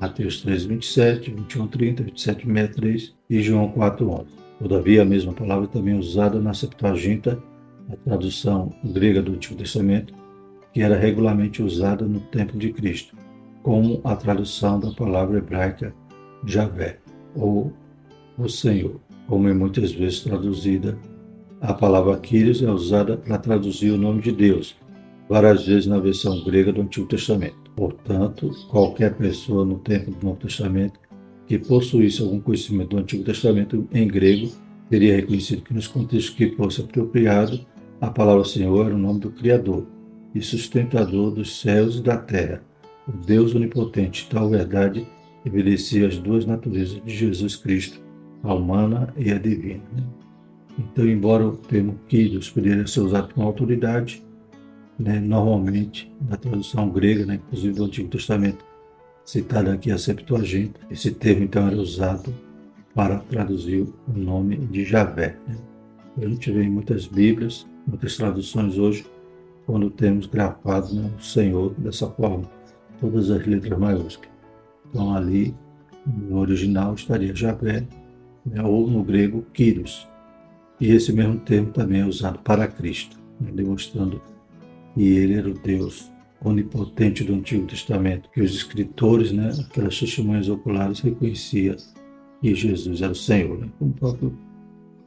Mateus 0.00 0.40
3, 0.42 0.64
27, 0.64 1.30
21, 1.30 1.66
30, 1.66 2.02
27, 2.04 2.46
63 2.46 3.14
e 3.30 3.42
João 3.42 3.68
4, 3.70 4.08
11. 4.08 4.26
Todavia, 4.58 5.02
a 5.02 5.04
mesma 5.04 5.32
palavra 5.32 5.66
também 5.68 5.94
é 5.94 5.98
usada 5.98 6.40
na 6.40 6.52
Septuaginta, 6.52 7.42
a 7.90 7.96
tradução 7.96 8.72
grega 8.84 9.22
do 9.22 9.32
Antigo 9.32 9.56
Testamento, 9.56 10.12
que 10.72 10.82
era 10.82 10.96
regularmente 10.96 11.62
usada 11.62 12.04
no 12.04 12.20
tempo 12.20 12.58
de 12.58 12.72
Cristo, 12.72 13.16
como 13.62 14.00
a 14.04 14.14
tradução 14.14 14.78
da 14.78 14.90
palavra 14.90 15.38
hebraica 15.38 15.94
Javé, 16.44 16.98
ou 17.34 17.72
o 18.36 18.48
Senhor, 18.48 19.00
como 19.26 19.48
é 19.48 19.54
muitas 19.54 19.92
vezes 19.92 20.20
traduzida. 20.20 20.98
A 21.60 21.74
palavra 21.74 22.16
Kyrios 22.18 22.62
é 22.62 22.70
usada 22.70 23.16
para 23.16 23.38
traduzir 23.38 23.90
o 23.90 23.98
nome 23.98 24.22
de 24.22 24.32
Deus, 24.32 24.76
várias 25.28 25.66
vezes 25.66 25.86
na 25.86 25.98
versão 25.98 26.44
grega 26.44 26.72
do 26.72 26.82
Antigo 26.82 27.06
Testamento. 27.06 27.67
Portanto, 27.78 28.50
qualquer 28.68 29.14
pessoa 29.14 29.64
no 29.64 29.78
tempo 29.78 30.10
do 30.10 30.26
Novo 30.26 30.40
Testamento 30.40 30.98
que 31.46 31.60
possuísse 31.60 32.20
algum 32.20 32.40
conhecimento 32.40 32.90
do 32.90 32.98
Antigo 32.98 33.22
Testamento 33.22 33.86
em 33.92 34.08
grego 34.08 34.50
teria 34.90 35.14
reconhecido 35.14 35.62
que 35.62 35.72
nos 35.72 35.86
contextos 35.86 36.34
que 36.34 36.56
fosse 36.56 36.80
apropriado, 36.80 37.64
a 38.00 38.10
palavra 38.10 38.44
Senhor 38.44 38.86
era 38.86 38.94
o 38.96 38.98
nome 38.98 39.20
do 39.20 39.30
Criador 39.30 39.86
e 40.34 40.42
sustentador 40.42 41.30
dos 41.30 41.60
céus 41.60 41.98
e 41.98 42.02
da 42.02 42.16
terra, 42.16 42.64
o 43.06 43.12
Deus 43.12 43.54
onipotente. 43.54 44.26
Tal 44.28 44.50
verdade 44.50 45.06
evidencia 45.46 46.08
as 46.08 46.18
duas 46.18 46.44
naturezas 46.44 47.00
de 47.04 47.14
Jesus 47.14 47.54
Cristo, 47.54 48.00
a 48.42 48.52
humana 48.54 49.14
e 49.16 49.30
a 49.30 49.38
divina. 49.38 49.84
Então, 50.76 51.06
embora 51.06 51.46
o 51.46 51.56
termo 51.56 51.96
Kyrios 52.08 52.50
poderia 52.50 52.88
ser 52.88 53.02
usado 53.02 53.32
com 53.32 53.42
autoridade, 53.44 54.26
né, 54.98 55.20
normalmente 55.20 56.12
na 56.28 56.36
tradução 56.36 56.90
grega, 56.90 57.24
né, 57.24 57.36
inclusive 57.36 57.74
do 57.74 57.84
Antigo 57.84 58.08
Testamento, 58.08 58.64
citada 59.24 59.72
aqui 59.72 59.92
a 59.92 59.98
Septuaginta, 59.98 60.80
esse 60.90 61.10
termo 61.10 61.44
então 61.44 61.66
era 61.66 61.76
usado 61.76 62.34
para 62.94 63.18
traduzir 63.18 63.82
o 63.82 64.18
nome 64.18 64.56
de 64.56 64.84
Javé. 64.84 65.36
Né? 65.46 65.56
A 66.20 66.26
gente 66.26 66.50
vê 66.50 66.64
em 66.64 66.70
muitas 66.70 67.06
Bíblias, 67.06 67.66
muitas 67.86 68.16
traduções 68.16 68.76
hoje, 68.76 69.06
quando 69.66 69.90
temos 69.90 70.26
grafado 70.26 70.94
né, 70.94 71.10
o 71.16 71.22
Senhor 71.22 71.74
dessa 71.78 72.08
forma, 72.08 72.50
todas 72.98 73.30
as 73.30 73.46
letras 73.46 73.78
maiúsculas. 73.78 74.30
Então 74.88 75.14
ali, 75.14 75.54
no 76.06 76.38
original, 76.38 76.94
estaria 76.94 77.34
Javé, 77.36 77.86
né, 78.44 78.62
ou 78.62 78.88
no 78.88 79.04
grego 79.04 79.44
Kyrios. 79.52 80.08
E 80.80 80.90
esse 80.90 81.12
mesmo 81.12 81.38
termo 81.40 81.70
também 81.70 82.00
é 82.00 82.06
usado 82.06 82.38
para 82.38 82.66
Cristo, 82.66 83.16
né, 83.38 83.50
demonstrando 83.52 84.20
que 84.98 85.16
ele 85.16 85.34
era 85.34 85.48
o 85.48 85.54
Deus 85.54 86.12
onipotente 86.44 87.22
do 87.22 87.32
Antigo 87.32 87.64
Testamento, 87.68 88.28
que 88.30 88.42
os 88.42 88.52
escritores, 88.52 89.30
né, 89.30 89.52
aquelas 89.60 89.96
testemunhas 89.96 90.48
oculares, 90.48 90.98
reconheciam 90.98 91.76
que 92.40 92.52
Jesus 92.52 93.00
era 93.00 93.12
o 93.12 93.14
Senhor. 93.14 93.58
Né? 93.60 93.68
Como 93.78 93.92
o 93.92 93.94
próprio 93.94 94.38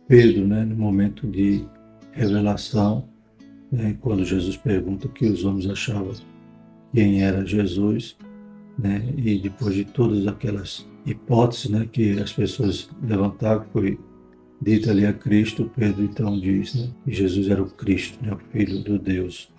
Pedro, 0.08 0.48
né, 0.48 0.64
no 0.64 0.78
momento 0.78 1.28
de 1.28 1.66
revelação, 2.14 3.10
né, 3.70 3.98
quando 4.00 4.24
Jesus 4.24 4.56
pergunta 4.56 5.10
que 5.10 5.26
os 5.26 5.44
homens 5.44 5.70
achavam 5.70 6.14
quem 6.94 7.22
era 7.22 7.46
Jesus, 7.46 8.16
né, 8.80 9.14
e 9.18 9.40
depois 9.40 9.76
de 9.76 9.84
todas 9.84 10.26
aquelas 10.26 10.88
hipótese 11.06 11.70
né, 11.70 11.86
que 11.92 12.18
as 12.18 12.32
pessoas 12.32 12.90
levantaram, 13.04 13.66
foi 13.74 14.00
dita 14.62 14.92
ali 14.92 15.06
a 15.06 15.12
Cristo, 15.12 15.70
Pedro 15.76 16.06
então 16.06 16.40
diz 16.40 16.76
né, 16.76 16.90
que 17.04 17.12
Jesus 17.12 17.50
era 17.50 17.62
o 17.62 17.70
Cristo, 17.70 18.18
né, 18.24 18.32
o 18.32 18.38
Filho 18.54 18.82
do 18.82 18.98
Deus 18.98 19.52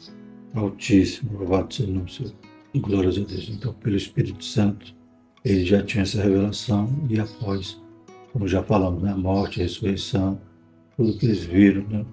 Altíssimo, 0.54 1.38
louvado 1.38 1.72
seja 1.72 1.90
o 1.90 1.94
nome 1.94 2.06
do 2.06 2.12
Senhor. 2.12 2.32
Glórias 2.74 3.16
a 3.16 3.20
Deus. 3.20 3.48
Então, 3.50 3.72
pelo 3.74 3.96
Espírito 3.96 4.44
Santo, 4.44 4.94
ele 5.44 5.64
já 5.64 5.82
tinha 5.82 6.02
essa 6.02 6.22
revelação 6.22 6.88
e 7.08 7.18
após, 7.18 7.80
como 8.32 8.46
já 8.46 8.62
falamos, 8.62 9.02
né, 9.02 9.12
a 9.12 9.16
morte, 9.16 9.60
a 9.60 9.64
ressurreição, 9.64 10.40
tudo 10.96 11.16
que 11.18 11.26
eles 11.26 11.44
viram, 11.44 11.86
né, 11.88 12.04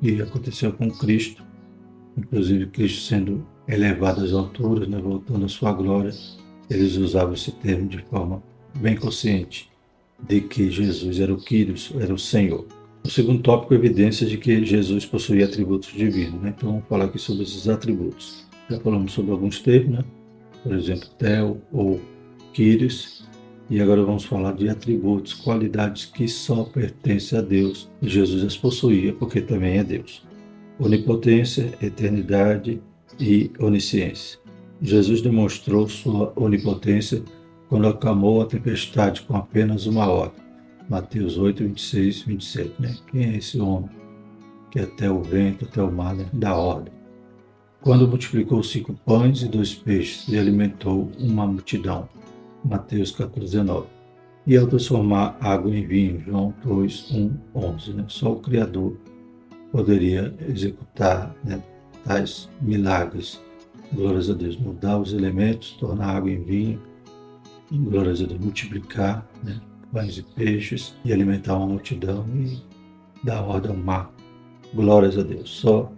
e 0.00 0.20
aconteceu 0.20 0.72
com 0.72 0.90
Cristo, 0.90 1.44
inclusive 2.16 2.66
Cristo 2.66 3.02
sendo 3.02 3.46
elevado 3.68 4.24
às 4.24 4.32
alturas, 4.32 4.88
né, 4.88 4.98
voltando 4.98 5.44
à 5.44 5.48
sua 5.48 5.72
glória, 5.72 6.12
eles 6.68 6.96
usavam 6.96 7.34
esse 7.34 7.52
termo 7.52 7.88
de 7.88 7.98
forma 8.04 8.42
bem 8.74 8.96
consciente 8.96 9.70
de 10.18 10.40
que 10.40 10.70
Jesus 10.70 11.20
era 11.20 11.32
o 11.32 11.38
Quírios, 11.38 11.92
era 11.98 12.12
o 12.12 12.18
Senhor. 12.18 12.66
O 13.04 13.10
segundo 13.10 13.42
tópico, 13.42 13.74
evidências 13.74 14.30
de 14.30 14.38
que 14.38 14.64
Jesus 14.64 15.04
possuía 15.04 15.44
atributos 15.44 15.92
divinos. 15.92 16.40
Né? 16.40 16.54
Então, 16.56 16.70
vamos 16.70 16.84
falar 16.88 17.06
aqui 17.06 17.18
sobre 17.18 17.42
esses 17.42 17.68
atributos. 17.68 18.46
Já 18.70 18.78
falamos 18.78 19.12
sobre 19.12 19.32
alguns 19.32 19.58
termos, 19.58 19.98
né? 19.98 20.04
por 20.62 20.72
exemplo, 20.72 21.08
Tel 21.18 21.60
ou 21.72 22.00
Quírios. 22.52 23.26
E 23.68 23.80
agora 23.80 24.04
vamos 24.04 24.24
falar 24.24 24.52
de 24.52 24.68
atributos, 24.68 25.34
qualidades 25.34 26.04
que 26.04 26.28
só 26.28 26.64
pertencem 26.64 27.38
a 27.38 27.42
Deus. 27.42 27.90
E 28.00 28.08
Jesus 28.08 28.44
as 28.44 28.56
possuía 28.56 29.12
porque 29.12 29.40
também 29.40 29.78
é 29.78 29.84
Deus. 29.84 30.22
Onipotência, 30.78 31.72
eternidade 31.82 32.80
e 33.18 33.50
onisciência. 33.58 34.38
Jesus 34.80 35.20
demonstrou 35.20 35.88
sua 35.88 36.32
onipotência 36.36 37.22
quando 37.68 37.88
acalmou 37.88 38.42
a 38.42 38.46
tempestade 38.46 39.22
com 39.22 39.36
apenas 39.36 39.86
uma 39.86 40.06
ordem. 40.06 40.41
Mateus 40.92 41.38
8, 41.38 41.64
26, 41.64 42.22
27. 42.22 42.74
Né? 42.78 42.94
Quem 43.10 43.24
é 43.24 43.36
esse 43.38 43.58
homem 43.58 43.90
que 44.70 44.78
até 44.78 45.10
o 45.10 45.22
vento, 45.22 45.64
até 45.64 45.82
o 45.82 45.90
mar 45.90 46.14
né, 46.14 46.26
dá 46.32 46.54
ordem? 46.54 46.92
quando 47.82 48.06
multiplicou 48.06 48.62
cinco 48.62 48.94
pães 49.04 49.42
e 49.42 49.48
dois 49.48 49.74
peixes 49.74 50.28
e 50.28 50.38
alimentou 50.38 51.10
uma 51.18 51.46
multidão. 51.46 52.08
Mateus 52.64 53.10
14, 53.10 53.40
19. 53.40 53.86
E 54.46 54.56
ao 54.56 54.66
transformar 54.66 55.36
água 55.40 55.74
em 55.74 55.84
vinho, 55.84 56.20
João 56.20 56.54
2, 56.64 57.10
1, 57.10 57.36
11. 57.54 57.92
Né? 57.94 58.04
Só 58.08 58.32
o 58.32 58.40
Criador 58.40 58.96
poderia 59.72 60.32
executar 60.48 61.34
né, 61.42 61.60
tais 62.04 62.48
milagres. 62.60 63.40
Glórias 63.92 64.30
a 64.30 64.34
Deus. 64.34 64.56
Mudar 64.56 64.98
os 64.98 65.12
elementos, 65.12 65.72
tornar 65.72 66.16
água 66.16 66.30
em 66.30 66.42
vinho. 66.42 66.80
Glórias 67.70 68.22
a 68.22 68.26
Deus. 68.26 68.40
Multiplicar 68.40 69.26
né, 69.42 69.60
pães 69.92 70.16
e 70.16 70.22
peixes 70.22 70.94
e 71.04 71.12
alimentar 71.12 71.56
uma 71.56 71.66
multidão 71.66 72.26
e 72.34 72.58
dar 73.22 73.42
ordem 73.42 73.70
ao 73.70 73.76
mar. 73.76 74.10
Glórias 74.74 75.18
a 75.18 75.22
Deus. 75.22 75.50
Só 75.50 75.92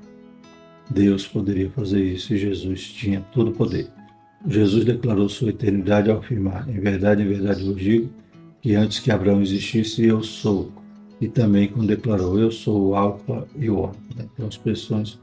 Deus 0.91 1.27
poderia 1.27 1.71
fazer 1.71 2.03
isso 2.03 2.35
e 2.35 2.39
Jesus 2.39 2.89
tinha 2.89 3.21
todo 3.33 3.51
o 3.51 3.55
poder. 3.55 3.89
Jesus 4.47 4.85
declarou 4.85 5.29
sua 5.29 5.51
eternidade 5.51 6.11
ao 6.11 6.19
afirmar: 6.19 6.69
Em 6.69 6.81
verdade, 6.81 7.23
em 7.23 7.29
verdade 7.29 7.65
vos 7.65 7.81
digo 7.81 8.11
que 8.61 8.75
antes 8.75 8.99
que 8.99 9.11
Abraão 9.11 9.41
existisse, 9.41 10.05
eu 10.05 10.23
sou. 10.23 10.73
E 11.21 11.29
também 11.29 11.69
quando 11.69 11.87
declarou: 11.87 12.39
Eu 12.39 12.51
sou 12.51 12.89
o 12.89 12.95
Alfa 12.97 13.47
e 13.57 13.71
o 13.71 13.79
Ômega. 13.79 14.29
Então, 14.35 14.49
expressões 14.49 15.19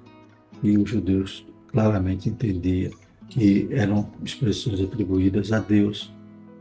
que 0.62 0.78
os 0.78 0.90
judeus 0.90 1.46
claramente 1.68 2.30
entendiam 2.30 2.92
que 3.30 3.68
eram 3.72 4.10
expressões 4.24 4.82
atribuídas 4.82 5.52
a 5.52 5.60
Deus 5.60 6.12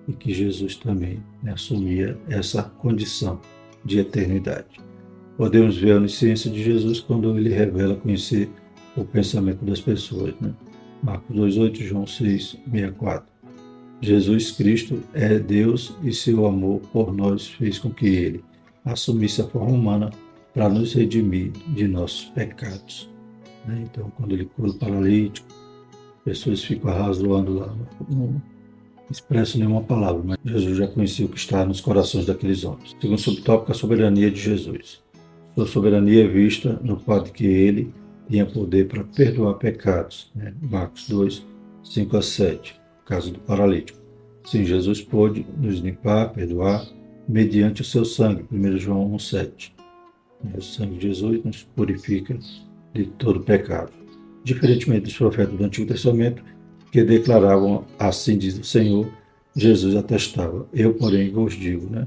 e 0.08 0.12
que 0.12 0.32
Jesus 0.32 0.76
também 0.76 1.22
né, 1.42 1.52
assumia 1.52 2.18
essa 2.28 2.62
condição 2.62 3.40
de 3.84 3.98
eternidade. 3.98 4.80
Podemos 5.36 5.76
ver 5.78 5.92
a 5.92 5.96
onisciência 5.96 6.50
de 6.50 6.62
Jesus 6.62 7.00
quando 7.00 7.36
ele 7.38 7.50
revela 7.50 7.94
conhecer 7.94 8.50
o 8.96 9.04
pensamento 9.04 9.64
das 9.64 9.80
pessoas. 9.80 10.34
Né? 10.40 10.52
Marcos 11.02 11.34
2,8, 11.34 11.82
João 11.82 12.06
6, 12.06 12.58
64. 12.70 13.30
Jesus 14.02 14.50
Cristo 14.50 15.02
é 15.12 15.38
Deus 15.38 15.94
e 16.02 16.12
seu 16.12 16.46
amor 16.46 16.80
por 16.92 17.14
nós 17.14 17.48
fez 17.48 17.78
com 17.78 17.90
que 17.90 18.06
ele 18.06 18.44
assumisse 18.84 19.42
a 19.42 19.44
forma 19.46 19.72
humana 19.72 20.10
para 20.54 20.68
nos 20.68 20.94
redimir 20.94 21.52
de 21.68 21.86
nossos 21.86 22.24
pecados. 22.30 23.10
Né? 23.66 23.84
Então, 23.90 24.10
quando 24.16 24.32
ele 24.32 24.46
cura 24.46 24.70
o 24.70 24.78
paralítico, 24.78 25.46
pessoas 26.24 26.62
ficam 26.62 26.90
arrazoando 26.90 27.54
lá, 27.54 27.74
não 28.08 28.40
expressa 29.10 29.58
nenhuma 29.58 29.82
palavra, 29.82 30.22
mas 30.24 30.38
Jesus 30.44 30.76
já 30.76 30.86
conhecia 30.86 31.26
o 31.26 31.28
que 31.28 31.38
está 31.38 31.64
nos 31.64 31.80
corações 31.80 32.26
daqueles 32.26 32.64
homens. 32.64 32.96
Segundo 33.00 33.20
subtópico, 33.20 33.72
a 33.72 33.74
soberania 33.74 34.30
de 34.30 34.40
Jesus. 34.40 35.02
Sua 35.54 35.66
soberania 35.66 36.24
é 36.24 36.28
vista 36.28 36.78
no 36.82 36.98
fato 36.98 37.26
de 37.26 37.32
que 37.32 37.46
ele 37.46 37.92
tinha 38.28 38.46
poder 38.46 38.86
para 38.86 39.02
perdoar 39.02 39.54
pecados. 39.54 40.30
Né? 40.34 40.54
Marcos 40.62 41.08
2, 41.08 41.44
5 41.82 42.16
a 42.16 42.22
7, 42.22 42.80
caso 43.04 43.32
do 43.32 43.40
paralítico. 43.40 43.98
Sim, 44.44 44.64
Jesus 44.64 45.02
pôde 45.02 45.44
nos 45.58 45.80
limpar, 45.80 46.32
perdoar, 46.32 46.86
mediante 47.28 47.82
o 47.82 47.84
seu 47.84 48.04
sangue. 48.04 48.44
1 48.50 48.78
João 48.78 49.12
1, 49.14 49.18
7. 49.18 49.74
O 50.56 50.62
sangue 50.62 50.96
de 50.96 51.08
Jesus 51.08 51.44
nos 51.44 51.62
purifica 51.62 52.38
de 52.94 53.04
todo 53.06 53.40
pecado. 53.40 53.92
Diferentemente 54.42 55.02
dos 55.02 55.16
profetas 55.16 55.54
do 55.54 55.64
Antigo 55.64 55.86
Testamento, 55.86 56.42
que 56.90 57.04
declaravam 57.04 57.84
assim 57.98 58.36
diz 58.36 58.58
o 58.58 58.64
Senhor, 58.64 59.08
Jesus 59.54 59.96
atestava, 59.96 60.66
eu 60.72 60.94
porém 60.94 61.30
vos 61.30 61.54
digo, 61.54 61.88
né? 61.90 62.06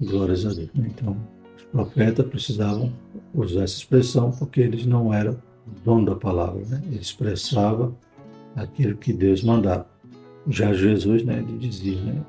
Glórias 0.00 0.44
a 0.44 0.50
Deus. 0.50 0.70
Então, 0.74 1.16
os 1.56 1.64
profetas 1.64 2.26
precisavam 2.26 2.92
usar 3.34 3.62
essa 3.62 3.76
expressão 3.78 4.30
porque 4.30 4.60
eles 4.60 4.84
não 4.84 5.12
eram 5.12 5.36
dono 5.84 6.06
da 6.06 6.14
palavra, 6.14 6.64
né? 6.66 6.82
Ele 6.86 7.00
expressava 7.00 7.96
aquilo 8.54 8.96
que 8.96 9.12
Deus 9.12 9.42
mandava. 9.42 9.86
Já 10.48 10.72
Jesus, 10.72 11.24
né, 11.24 11.38
ele 11.46 11.58
dizia, 11.58 12.00
né? 12.00 12.22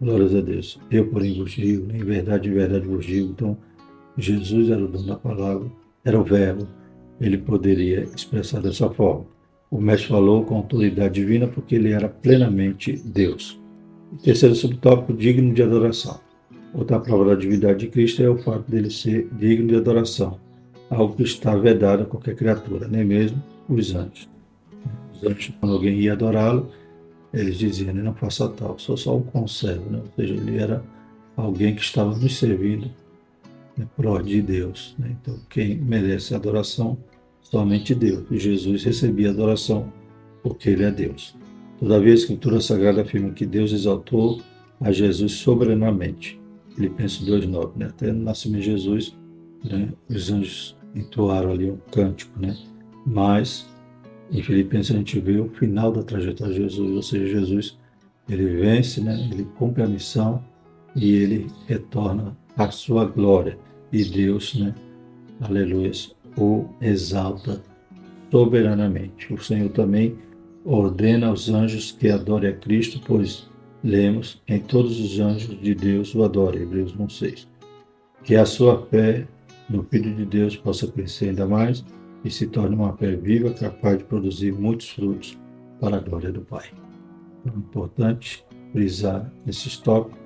Glórias 0.00 0.34
a 0.34 0.40
Deus. 0.40 0.78
Eu, 0.90 1.08
porém, 1.08 1.38
vos 1.38 1.50
digo, 1.52 1.86
né? 1.86 1.98
em 1.98 2.04
verdade, 2.04 2.48
em 2.48 2.52
verdade 2.52 2.86
vos 2.86 3.04
digo. 3.04 3.30
Então, 3.30 3.56
Jesus 4.16 4.70
era 4.70 4.82
o 4.82 4.88
dono 4.88 5.06
da 5.06 5.16
palavra, 5.16 5.70
era 6.04 6.18
o 6.18 6.24
verbo, 6.24 6.66
ele 7.20 7.36
poderia 7.36 8.04
expressar 8.04 8.60
dessa 8.60 8.88
forma. 8.90 9.26
O 9.70 9.80
mestre 9.80 10.08
falou 10.08 10.44
com 10.44 10.56
autoridade 10.56 11.14
divina 11.14 11.46
porque 11.46 11.76
ele 11.76 11.92
era 11.92 12.08
plenamente 12.08 13.00
Deus. 13.04 13.60
terceiro 14.22 14.54
subtópico, 14.54 15.12
digno 15.12 15.54
de 15.54 15.62
adoração. 15.62 16.20
Outra 16.74 16.98
prova 16.98 17.26
da 17.26 17.34
divindade 17.34 17.80
de 17.80 17.86
Cristo 17.86 18.22
é 18.22 18.28
o 18.28 18.38
fato 18.38 18.70
dele 18.70 18.90
ser 18.90 19.28
digno 19.32 19.68
de 19.68 19.76
adoração 19.76 20.38
algo 20.90 21.14
que 21.14 21.22
está 21.22 21.54
vedado 21.54 22.02
a 22.02 22.06
qualquer 22.06 22.34
criatura, 22.34 22.88
nem 22.88 23.04
mesmo 23.04 23.40
os 23.68 23.94
anjos. 23.94 24.28
Os 25.14 25.24
anjos, 25.24 25.52
quando 25.60 25.74
alguém 25.74 26.00
ia 26.00 26.12
adorá-lo, 26.12 26.70
eles 27.32 27.56
diziam, 27.56 27.94
não 27.94 28.12
faça 28.12 28.48
tal, 28.48 28.76
sou 28.78 28.96
só 28.96 29.16
um 29.16 29.22
conservo, 29.22 29.88
né? 29.88 30.00
ou 30.00 30.12
seja, 30.16 30.34
ele 30.34 30.58
era 30.58 30.82
alguém 31.36 31.76
que 31.76 31.80
estava 31.80 32.16
nos 32.16 32.36
servindo 32.36 32.90
né, 33.76 33.86
pró 33.96 34.20
de 34.20 34.42
Deus. 34.42 34.96
Né? 34.98 35.16
Então, 35.22 35.38
quem 35.48 35.76
merece 35.76 36.34
adoração, 36.34 36.98
somente 37.50 37.94
Deus. 37.94 38.24
E 38.30 38.38
Jesus 38.38 38.84
recebia 38.84 39.30
adoração 39.30 39.92
porque 40.42 40.70
ele 40.70 40.84
é 40.84 40.90
Deus. 40.90 41.36
Todavia, 41.78 42.12
a 42.12 42.14
Escritura 42.14 42.60
Sagrada 42.60 43.02
afirma 43.02 43.30
que 43.30 43.46
Deus 43.46 43.72
exaltou 43.72 44.40
a 44.80 44.92
Jesus 44.92 45.32
soberanamente. 45.32 46.40
Filipenses 46.74 47.26
2,9. 47.26 47.72
Né? 47.76 47.86
Até 47.86 48.12
no 48.12 48.22
nascimento 48.22 48.62
de 48.62 48.70
Jesus, 48.70 49.16
né, 49.64 49.92
os 50.08 50.30
anjos 50.30 50.76
entoaram 50.94 51.52
ali 51.52 51.70
um 51.70 51.78
cântico, 51.90 52.38
né? 52.38 52.56
Mas 53.06 53.68
em 54.30 54.42
Filipenses 54.42 54.94
a 54.94 54.98
gente 54.98 55.18
vê 55.20 55.38
o 55.38 55.48
final 55.48 55.92
da 55.92 56.02
trajetória 56.02 56.54
de 56.54 56.62
Jesus, 56.62 56.90
ou 56.90 57.02
seja, 57.02 57.40
Jesus 57.40 57.78
ele 58.28 58.46
vence, 58.46 59.00
né? 59.00 59.28
Ele 59.32 59.46
cumpre 59.58 59.82
a 59.82 59.86
missão 59.86 60.42
e 60.94 61.14
ele 61.14 61.46
retorna 61.66 62.36
à 62.56 62.70
sua 62.70 63.04
glória 63.04 63.58
e 63.92 64.04
Deus, 64.04 64.54
né? 64.54 64.74
Aleluia, 65.40 65.92
o 66.36 66.66
exalta 66.80 67.62
soberanamente. 68.30 69.32
O 69.32 69.42
Senhor 69.42 69.70
também 69.70 70.16
ordena 70.64 71.28
aos 71.28 71.48
anjos 71.48 71.92
que 71.92 72.08
adorem 72.08 72.50
a 72.50 72.56
Cristo, 72.56 73.00
pois 73.06 73.48
lemos 73.82 74.40
em 74.46 74.60
todos 74.60 75.00
os 75.00 75.18
anjos 75.18 75.58
de 75.60 75.74
Deus 75.74 76.14
o 76.14 76.22
adorem, 76.22 76.62
Hebreus 76.62 76.94
1:6. 76.94 77.48
Que 78.22 78.36
a 78.36 78.44
sua 78.44 78.86
fé 78.86 79.26
no 79.68 79.82
Filho 79.84 80.14
de 80.14 80.24
Deus 80.24 80.56
possa 80.56 80.86
crescer 80.86 81.30
ainda 81.30 81.46
mais 81.46 81.84
e 82.24 82.30
se 82.30 82.46
torne 82.46 82.74
uma 82.74 82.96
fé 82.96 83.16
viva 83.16 83.50
capaz 83.50 83.98
de 83.98 84.04
produzir 84.04 84.52
muitos 84.52 84.90
frutos 84.90 85.38
para 85.80 85.96
a 85.96 86.00
glória 86.00 86.30
do 86.30 86.42
Pai. 86.42 86.66
O 87.44 87.48
então, 87.48 87.58
importante 87.58 88.44
frisar 88.72 89.32
nesses 89.46 89.78
tópicos 89.78 90.18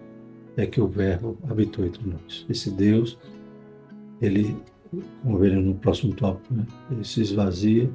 é 0.57 0.67
que 0.67 0.81
o 0.81 0.89
Verbo 0.89 1.39
habitou 1.49 1.85
entre 1.85 2.03
nós. 2.09 2.45
Esse 2.49 2.71
Deus, 2.71 3.19
ele, 4.21 4.57
como 5.23 5.39
veremos 5.39 5.67
no 5.67 5.75
próximo 5.75 6.15
tópico, 6.15 6.55
né, 6.55 6.67
ele 6.91 7.05
se 7.05 7.21
esvazia 7.21 7.91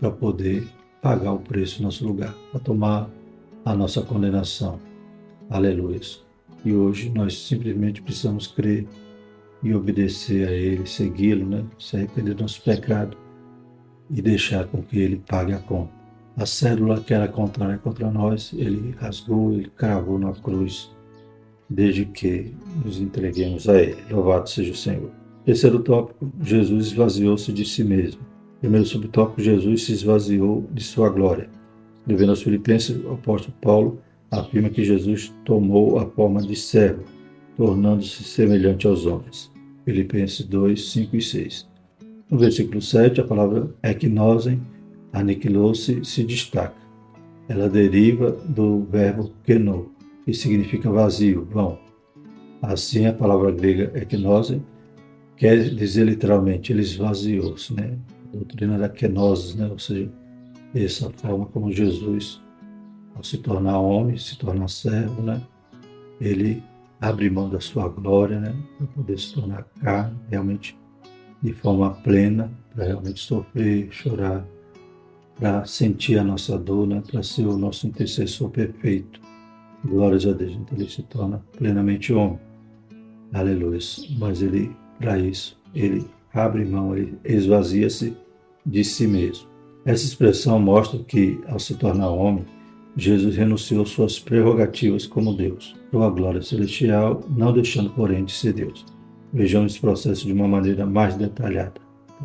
para 0.00 0.10
poder 0.10 0.66
pagar 1.02 1.32
o 1.32 1.38
preço 1.38 1.80
em 1.80 1.84
nosso 1.84 2.06
lugar, 2.06 2.34
para 2.50 2.60
tomar 2.60 3.08
a 3.64 3.74
nossa 3.74 4.02
condenação. 4.02 4.78
Aleluia. 5.50 6.00
E 6.64 6.72
hoje 6.72 7.10
nós 7.10 7.38
simplesmente 7.46 8.02
precisamos 8.02 8.46
crer 8.46 8.86
e 9.62 9.74
obedecer 9.74 10.48
a 10.48 10.52
Ele, 10.52 10.86
segui-lo, 10.86 11.46
né? 11.46 11.64
se 11.78 11.96
arrepender 11.96 12.34
do 12.34 12.42
nosso 12.42 12.62
pecado 12.62 13.16
e 14.10 14.22
deixar 14.22 14.66
com 14.66 14.82
que 14.82 14.98
Ele 14.98 15.22
pague 15.26 15.52
a 15.52 15.58
conta. 15.58 15.92
A 16.36 16.46
célula 16.46 17.00
que 17.00 17.12
era 17.12 17.26
contrária 17.26 17.78
contra 17.78 18.10
nós, 18.10 18.52
Ele 18.52 18.94
rasgou, 18.98 19.52
Ele 19.52 19.70
cravou 19.76 20.18
na 20.18 20.32
cruz, 20.32 20.90
desde 21.68 22.04
que 22.04 22.54
nos 22.84 23.00
entreguemos 23.00 23.68
a 23.68 23.80
Ele. 23.80 24.02
Louvado 24.10 24.48
seja 24.48 24.72
o 24.72 24.76
Senhor. 24.76 25.10
Terceiro 25.48 25.78
tópico, 25.78 26.30
Jesus 26.42 26.88
esvaziou-se 26.88 27.50
de 27.50 27.64
si 27.64 27.82
mesmo. 27.82 28.20
Primeiro 28.60 28.84
subtópico, 28.84 29.40
Jesus 29.40 29.84
se 29.84 29.92
esvaziou 29.92 30.68
de 30.74 30.84
sua 30.84 31.08
glória. 31.08 31.48
Devendo 32.06 32.28
aos 32.28 32.42
Filipenses, 32.42 33.02
o 33.02 33.12
apóstolo 33.12 33.54
Paulo 33.58 33.98
afirma 34.30 34.68
que 34.68 34.84
Jesus 34.84 35.32
tomou 35.46 35.98
a 35.98 36.04
forma 36.04 36.42
de 36.42 36.54
servo 36.54 37.02
tornando-se 37.56 38.24
semelhante 38.24 38.86
aos 38.86 39.06
homens. 39.06 39.50
Filipenses 39.86 40.44
2, 40.44 40.90
5 40.90 41.16
e 41.16 41.22
6. 41.22 41.68
No 42.30 42.36
versículo 42.36 42.82
7, 42.82 43.22
a 43.22 43.24
palavra 43.24 43.74
eknosen, 43.82 44.60
aniquilou-se, 45.14 46.04
se 46.04 46.24
destaca. 46.24 46.76
Ela 47.48 47.70
deriva 47.70 48.32
do 48.32 48.82
verbo 48.82 49.32
keno, 49.44 49.92
que 50.26 50.34
significa 50.34 50.90
vazio, 50.90 51.48
vão. 51.50 51.78
Assim, 52.60 53.06
a 53.06 53.14
palavra 53.14 53.50
grega 53.50 53.90
eknosen 53.94 54.62
quer 55.38 55.74
dizer 55.74 56.04
literalmente, 56.04 56.72
ele 56.72 56.82
esvaziou-se, 56.82 57.72
né? 57.72 57.96
A 58.28 58.36
doutrina 58.36 58.78
da 58.78 58.88
kenosis, 58.88 59.54
né? 59.54 59.66
Ou 59.68 59.78
seja, 59.78 60.10
essa 60.74 61.10
forma 61.10 61.46
como 61.46 61.72
Jesus, 61.72 62.42
ao 63.14 63.22
se 63.22 63.38
tornar 63.38 63.78
homem, 63.78 64.16
se 64.16 64.36
tornar 64.36 64.68
servo, 64.68 65.22
né? 65.22 65.40
Ele 66.20 66.62
abrir 67.00 67.30
mão 67.30 67.48
da 67.48 67.60
sua 67.60 67.88
glória, 67.88 68.40
né, 68.40 68.52
para 68.76 68.86
poder 68.88 69.18
se 69.18 69.32
tornar 69.32 69.64
carne, 69.80 70.18
realmente 70.28 70.76
de 71.40 71.52
forma 71.52 71.92
plena, 72.02 72.50
para 72.74 72.86
realmente 72.86 73.20
sofrer, 73.20 73.88
chorar 73.92 74.44
para 75.38 75.64
sentir 75.64 76.18
a 76.18 76.24
nossa 76.24 76.58
dor, 76.58 76.86
né? 76.86 77.02
para 77.06 77.22
ser 77.22 77.46
o 77.46 77.56
nosso 77.56 77.86
intercessor 77.86 78.50
perfeito. 78.50 79.20
Glórias 79.84 80.26
a 80.26 80.32
Deus. 80.32 80.52
Então 80.52 80.76
ele 80.76 80.90
se 80.90 81.02
torna 81.04 81.40
plenamente 81.56 82.12
homem. 82.12 82.40
Aleluia. 83.32 83.78
Mas 84.18 84.42
ele, 84.42 84.74
para 84.98 85.18
isso, 85.18 85.56
ele 85.74 86.04
abre 86.32 86.64
mão, 86.64 86.96
ele 86.96 87.18
esvazia-se 87.24 88.16
de 88.64 88.84
si 88.84 89.06
mesmo. 89.06 89.48
Essa 89.84 90.04
expressão 90.04 90.58
mostra 90.58 90.98
que, 90.98 91.40
ao 91.48 91.58
se 91.58 91.74
tornar 91.74 92.10
homem, 92.10 92.44
Jesus 92.96 93.36
renunciou 93.36 93.86
suas 93.86 94.18
prerrogativas 94.18 95.06
como 95.06 95.32
Deus, 95.32 95.76
sua 95.90 96.10
glória 96.10 96.42
celestial, 96.42 97.22
não 97.30 97.52
deixando, 97.52 97.90
porém, 97.90 98.24
de 98.24 98.32
ser 98.32 98.52
Deus. 98.52 98.84
Vejamos 99.32 99.72
esse 99.72 99.80
processo 99.80 100.26
de 100.26 100.32
uma 100.32 100.48
maneira 100.48 100.84
mais 100.84 101.14
detalhada. 101.14 101.80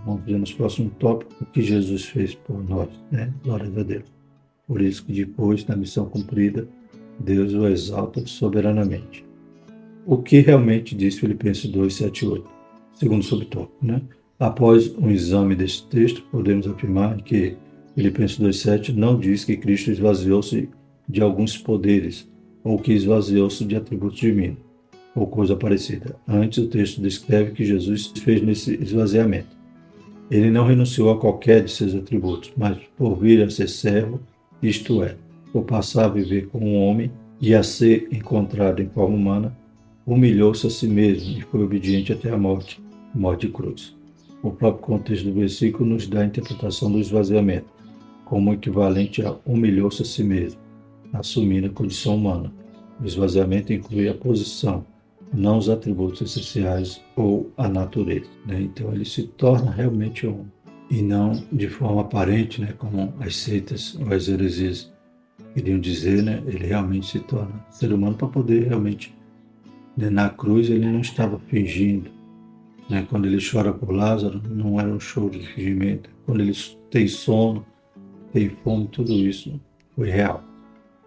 Vamos 0.06 0.24
ver 0.24 0.40
nos 0.40 0.52
próximos 0.52 0.94
tópicos 0.98 1.36
o 1.40 1.46
que 1.46 1.62
Jesus 1.62 2.06
fez 2.06 2.34
por 2.34 2.68
nós, 2.68 2.90
né? 3.12 3.32
Glória 3.44 3.68
a 3.68 3.84
Deus. 3.84 4.06
Por 4.68 4.82
isso 4.82 5.06
que 5.06 5.14
depois 5.14 5.64
da 5.64 5.76
missão 5.76 6.06
cumprida, 6.06 6.68
Deus 7.20 7.54
o 7.54 7.68
exalta 7.68 8.26
soberanamente. 8.26 9.24
O 10.06 10.18
que 10.18 10.40
realmente 10.40 10.96
diz 10.96 11.20
Filipenses 11.20 11.70
2, 11.70 11.94
7 11.94 12.26
e 12.26 12.28
8? 12.28 12.53
Segundo 12.94 13.24
subtópico, 13.24 13.74
né? 13.82 14.02
Após 14.40 14.94
um 14.98 15.10
exame 15.10 15.56
desse 15.56 15.84
texto, 15.88 16.22
podemos 16.32 16.68
afirmar 16.68 17.22
que 17.22 17.56
Filipenses 17.96 18.40
2,7 18.40 18.94
não 18.94 19.18
diz 19.18 19.46
que 19.46 19.56
Cristo 19.56 19.92
esvaziou-se 19.92 20.70
de 21.08 21.22
alguns 21.22 21.58
poderes 21.58 22.30
ou 22.64 22.80
que 22.80 22.94
esvaziou-se 22.94 23.64
de 23.66 23.76
atributos 23.76 24.20
divinos 24.20 24.58
ou 25.16 25.28
coisa 25.28 25.56
parecida. 25.56 26.16
Antes, 26.28 26.58
o 26.58 26.68
texto 26.68 27.02
descreve 27.02 27.52
que 27.52 27.64
Jesus 27.64 28.12
fez 28.24 28.42
nesse 28.42 28.74
esvaziamento. 28.76 29.56
Ele 30.32 30.50
não 30.50 30.66
renunciou 30.66 31.12
a 31.12 31.20
qualquer 31.20 31.64
de 31.64 31.72
seus 31.72 31.94
atributos, 31.94 32.52
mas 32.58 32.78
por 32.98 33.16
vir 33.16 33.44
a 33.44 33.50
ser 33.50 33.70
servo, 33.70 34.20
isto 34.62 35.04
é, 35.04 35.16
por 35.52 35.64
passar 35.64 36.06
a 36.06 36.10
viver 36.10 36.48
como 36.48 36.66
um 36.66 36.84
homem 36.84 37.12
e 37.40 37.54
a 37.54 37.62
ser 37.62 38.08
encontrado 38.12 38.82
em 38.82 38.90
forma 38.90 39.16
humana, 39.16 39.56
humilhou-se 40.06 40.66
a 40.66 40.70
si 40.70 40.88
mesmo 40.88 41.38
e 41.38 41.42
foi 41.42 41.64
obediente 41.64 42.12
até 42.12 42.32
a 42.32 42.38
morte, 42.38 42.82
morte 43.14 43.48
de 43.48 43.54
cruz. 43.54 43.96
O 44.42 44.52
próprio 44.52 44.84
contexto 44.84 45.26
do 45.26 45.34
versículo 45.34 45.90
nos 45.90 46.08
dá 46.08 46.22
a 46.22 46.26
interpretação 46.26 46.92
do 46.92 47.00
esvaziamento 47.00 47.74
como 48.26 48.54
equivalente 48.54 49.22
a 49.22 49.36
humilhou-se 49.46 50.02
a 50.02 50.06
si 50.06 50.24
mesmo, 50.24 50.60
assumindo 51.12 51.68
a 51.68 51.70
condição 51.70 52.16
humana. 52.16 52.52
O 53.00 53.06
esvaziamento 53.06 53.72
inclui 53.72 54.10
a 54.10 54.14
posição, 54.14 54.86
não 55.34 55.58
os 55.58 55.70
atributos 55.70 56.22
essenciais 56.22 57.02
ou 57.16 57.52
a 57.58 57.68
natureza. 57.68 58.30
Né? 58.46 58.62
Então 58.62 58.92
ele 58.92 59.06
se 59.06 59.24
torna 59.24 59.72
realmente 59.72 60.26
um 60.26 60.46
e 60.90 61.02
não 61.02 61.44
de 61.52 61.68
forma 61.68 62.02
aparente, 62.02 62.62
né? 62.62 62.74
como 62.78 63.14
as 63.20 63.36
seitas 63.36 63.96
ou 63.96 64.14
as 64.14 64.28
heresias 64.28 64.92
queriam 65.54 65.80
dizer, 65.80 66.24
né? 66.24 66.42
ele 66.48 66.66
realmente 66.66 67.08
se 67.08 67.20
torna 67.20 67.66
ser 67.70 67.94
humano 67.94 68.16
para 68.16 68.28
poder 68.28 68.68
realmente. 68.68 69.14
Né? 69.96 70.10
Na 70.10 70.30
cruz 70.30 70.70
ele 70.70 70.86
não 70.86 71.02
estava 71.02 71.40
fingindo. 71.48 72.10
Né? 72.90 73.06
Quando 73.10 73.26
ele 73.26 73.40
chora 73.40 73.74
por 73.74 73.92
Lázaro, 73.92 74.42
não 74.50 74.80
era 74.80 74.90
um 74.90 75.00
choro 75.00 75.32
de 75.32 75.48
fingimento. 75.48 76.10
Quando 76.26 76.42
ele 76.42 76.54
tem 76.90 77.08
sono, 77.08 77.66
tem 78.32 78.50
fome, 78.50 78.88
tudo 78.88 79.12
isso 79.14 79.60
foi 79.96 80.10
real. 80.10 80.44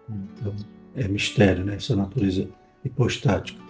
Então, 0.09 0.55
é 0.95 1.07
mistério, 1.07 1.63
né? 1.65 1.75
essa 1.75 1.95
natureza 1.95 2.47
hipostática. 2.83 3.61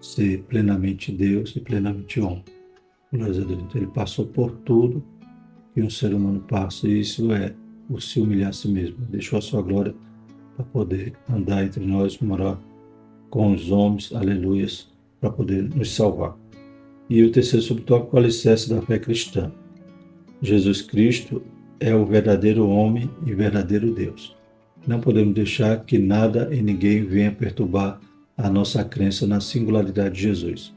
Ser 0.00 0.42
plenamente 0.42 1.10
Deus 1.10 1.54
e 1.56 1.60
plenamente 1.60 2.20
homem. 2.20 2.44
Então, 3.12 3.28
ele 3.74 3.86
passou 3.86 4.26
por 4.26 4.50
tudo 4.50 5.02
que 5.74 5.82
um 5.82 5.90
ser 5.90 6.12
humano 6.12 6.40
passa, 6.40 6.86
e 6.88 7.00
isso 7.00 7.32
é 7.32 7.54
o 7.88 8.00
se 8.00 8.20
humilhar 8.20 8.50
a 8.50 8.52
si 8.52 8.68
mesmo. 8.68 8.98
Deixou 9.08 9.38
a 9.38 9.42
sua 9.42 9.62
glória 9.62 9.94
para 10.54 10.64
poder 10.66 11.14
andar 11.28 11.64
entre 11.64 11.84
nós, 11.84 12.18
morar 12.18 12.58
com 13.30 13.52
os 13.52 13.70
homens, 13.70 14.12
aleluias, 14.12 14.88
para 15.20 15.30
poder 15.30 15.62
nos 15.74 15.94
salvar. 15.94 16.36
E 17.08 17.22
o 17.22 17.32
terceiro 17.32 17.64
subtópico, 17.64 18.16
o 18.16 18.18
alicerce 18.18 18.68
da 18.68 18.82
fé 18.82 18.98
cristã. 18.98 19.50
Jesus 20.42 20.82
Cristo 20.82 21.42
é 21.80 21.94
o 21.94 22.04
verdadeiro 22.04 22.68
homem 22.68 23.10
e 23.26 23.34
verdadeiro 23.34 23.94
Deus. 23.94 24.36
Não 24.86 25.00
podemos 25.00 25.34
deixar 25.34 25.84
que 25.84 25.98
nada 25.98 26.48
e 26.52 26.62
ninguém 26.62 27.04
venha 27.04 27.32
perturbar 27.32 28.00
a 28.36 28.48
nossa 28.48 28.84
crença 28.84 29.26
na 29.26 29.40
singularidade 29.40 30.14
de 30.14 30.22
Jesus. 30.22 30.74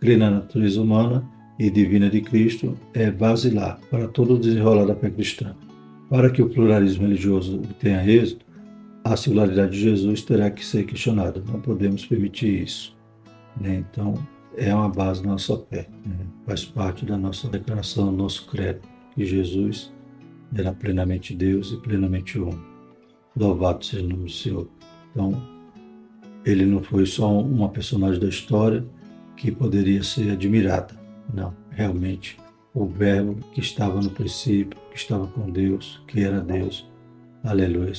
Crer 0.00 0.18
na 0.18 0.30
natureza 0.30 0.80
humana 0.80 1.24
e 1.58 1.70
divina 1.70 2.10
de 2.10 2.20
Cristo 2.20 2.76
é 2.92 3.10
vacilar 3.10 3.78
para 3.90 4.08
todo 4.08 4.34
o 4.34 4.38
desenrolar 4.38 4.84
da 4.84 4.96
fé 4.96 5.10
cristã. 5.10 5.54
Para 6.10 6.30
que 6.30 6.42
o 6.42 6.48
pluralismo 6.48 7.04
religioso 7.04 7.62
tenha 7.78 8.04
êxito, 8.04 8.44
a 9.04 9.16
singularidade 9.16 9.72
de 9.72 9.80
Jesus 9.80 10.22
terá 10.22 10.50
que 10.50 10.64
ser 10.64 10.84
questionada. 10.84 11.42
Não 11.46 11.60
podemos 11.60 12.04
permitir 12.04 12.62
isso. 12.62 12.96
Né? 13.60 13.84
Então, 13.88 14.14
é 14.56 14.74
uma 14.74 14.88
base 14.88 15.22
da 15.22 15.30
nossa 15.30 15.56
fé. 15.70 15.88
Né? 16.04 16.26
Faz 16.46 16.64
parte 16.64 17.04
da 17.04 17.16
nossa 17.16 17.48
declaração, 17.48 18.06
do 18.06 18.22
nosso 18.22 18.46
credo, 18.46 18.80
que 19.14 19.24
Jesus 19.24 19.92
era 20.54 20.72
plenamente 20.72 21.34
Deus 21.34 21.72
e 21.72 21.76
plenamente 21.78 22.38
homem. 22.38 22.62
Louvado 23.36 23.84
seja 23.84 24.04
o 24.04 24.08
nome 24.08 24.24
do 24.24 24.30
Senhor. 24.30 24.68
Então, 25.10 25.42
ele 26.44 26.64
não 26.64 26.82
foi 26.82 27.06
só 27.06 27.40
uma 27.40 27.68
personagem 27.68 28.20
da 28.20 28.28
história 28.28 28.84
que 29.36 29.50
poderia 29.50 30.02
ser 30.02 30.30
admirada. 30.30 30.94
Não, 31.32 31.54
realmente 31.70 32.38
o 32.72 32.86
Verbo 32.86 33.36
que 33.52 33.60
estava 33.60 34.00
no 34.00 34.10
princípio, 34.10 34.78
que 34.90 34.96
estava 34.96 35.26
com 35.28 35.48
Deus, 35.50 36.02
que 36.08 36.20
era 36.20 36.40
Deus, 36.40 36.86
aleluia, 37.42 37.92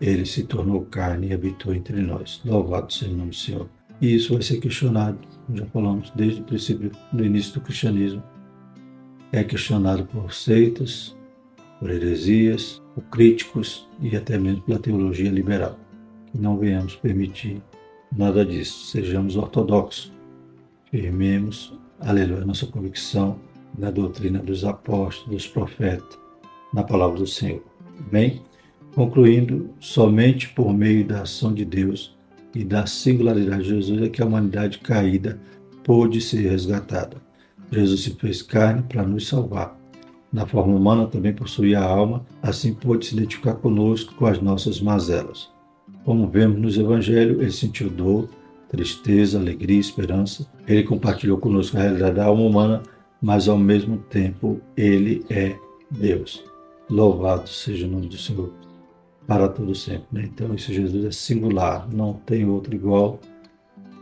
ele 0.00 0.26
se 0.26 0.44
tornou 0.44 0.82
carne 0.86 1.28
e 1.28 1.32
habitou 1.32 1.74
entre 1.74 2.00
nós. 2.00 2.40
Louvado 2.44 2.92
seja 2.92 3.12
o 3.12 3.16
nome 3.16 3.30
do 3.30 3.36
Senhor. 3.36 3.68
E 4.00 4.14
isso 4.14 4.32
vai 4.32 4.42
ser 4.42 4.58
questionado, 4.58 5.18
já 5.54 5.66
falamos 5.66 6.10
desde 6.14 6.40
o 6.40 6.44
princípio, 6.44 6.90
no 7.12 7.24
início 7.24 7.54
do 7.54 7.60
cristianismo. 7.60 8.22
É 9.30 9.44
questionado 9.44 10.04
por 10.06 10.32
seitas, 10.32 11.16
por 11.78 11.90
heresias, 11.90 12.80
por 12.94 13.04
críticos 13.04 13.88
e 14.00 14.16
até 14.16 14.38
mesmo 14.38 14.62
pela 14.62 14.78
teologia 14.78 15.30
liberal. 15.30 15.78
Que 16.32 16.38
não 16.38 16.58
venhamos 16.58 16.96
permitir 16.96 17.62
nada 18.16 18.44
disso. 18.44 18.86
Sejamos 18.86 19.36
ortodoxos, 19.36 20.12
firmemos, 20.90 21.78
aleluia, 22.00 22.44
nossa 22.44 22.66
convicção 22.66 23.38
na 23.78 23.90
doutrina 23.90 24.40
dos 24.40 24.64
apóstolos, 24.64 25.30
dos 25.30 25.46
profetas, 25.46 26.18
na 26.72 26.82
palavra 26.82 27.18
do 27.18 27.26
Senhor. 27.26 27.62
Amém? 28.08 28.42
Concluindo, 28.94 29.70
somente 29.78 30.48
por 30.48 30.72
meio 30.72 31.04
da 31.04 31.22
ação 31.22 31.52
de 31.52 31.64
Deus 31.64 32.18
e 32.54 32.64
da 32.64 32.86
singularidade 32.86 33.62
de 33.62 33.68
Jesus 33.68 34.02
é 34.02 34.08
que 34.08 34.22
a 34.22 34.26
humanidade 34.26 34.78
caída 34.78 35.40
pôde 35.84 36.20
ser 36.20 36.48
resgatada. 36.48 37.16
Jesus 37.70 38.02
se 38.02 38.10
fez 38.14 38.42
carne 38.42 38.82
para 38.82 39.02
nos 39.02 39.28
salvar 39.28 39.80
na 40.32 40.46
forma 40.46 40.76
humana 40.76 41.06
também 41.06 41.32
possuía 41.32 41.80
a 41.80 41.84
alma, 41.84 42.24
assim 42.40 42.72
pôde 42.72 43.06
se 43.06 43.14
identificar 43.14 43.54
conosco 43.54 44.14
com 44.14 44.26
as 44.26 44.40
nossas 44.40 44.80
mazelas. 44.80 45.48
Como 46.04 46.28
vemos 46.28 46.60
nos 46.60 46.78
Evangelhos, 46.78 47.40
ele 47.40 47.50
sentiu 47.50 47.90
dor, 47.90 48.28
tristeza, 48.68 49.38
alegria, 49.38 49.80
esperança. 49.80 50.46
Ele 50.68 50.84
compartilhou 50.84 51.38
conosco 51.38 51.76
a 51.76 51.80
realidade 51.80 52.14
da 52.14 52.26
alma 52.26 52.42
humana, 52.42 52.82
mas 53.20 53.48
ao 53.48 53.58
mesmo 53.58 53.98
tempo 53.98 54.60
ele 54.76 55.24
é 55.28 55.56
Deus. 55.90 56.44
Louvado 56.88 57.48
seja 57.48 57.86
o 57.86 57.90
nome 57.90 58.06
do 58.06 58.16
Senhor 58.16 58.52
para 59.26 59.48
todo 59.48 59.74
sempre. 59.74 60.06
Né? 60.12 60.30
Então, 60.32 60.54
esse 60.54 60.72
Jesus 60.72 61.04
é 61.04 61.10
singular, 61.10 61.88
não 61.92 62.14
tem 62.14 62.44
outro 62.44 62.74
igual. 62.74 63.20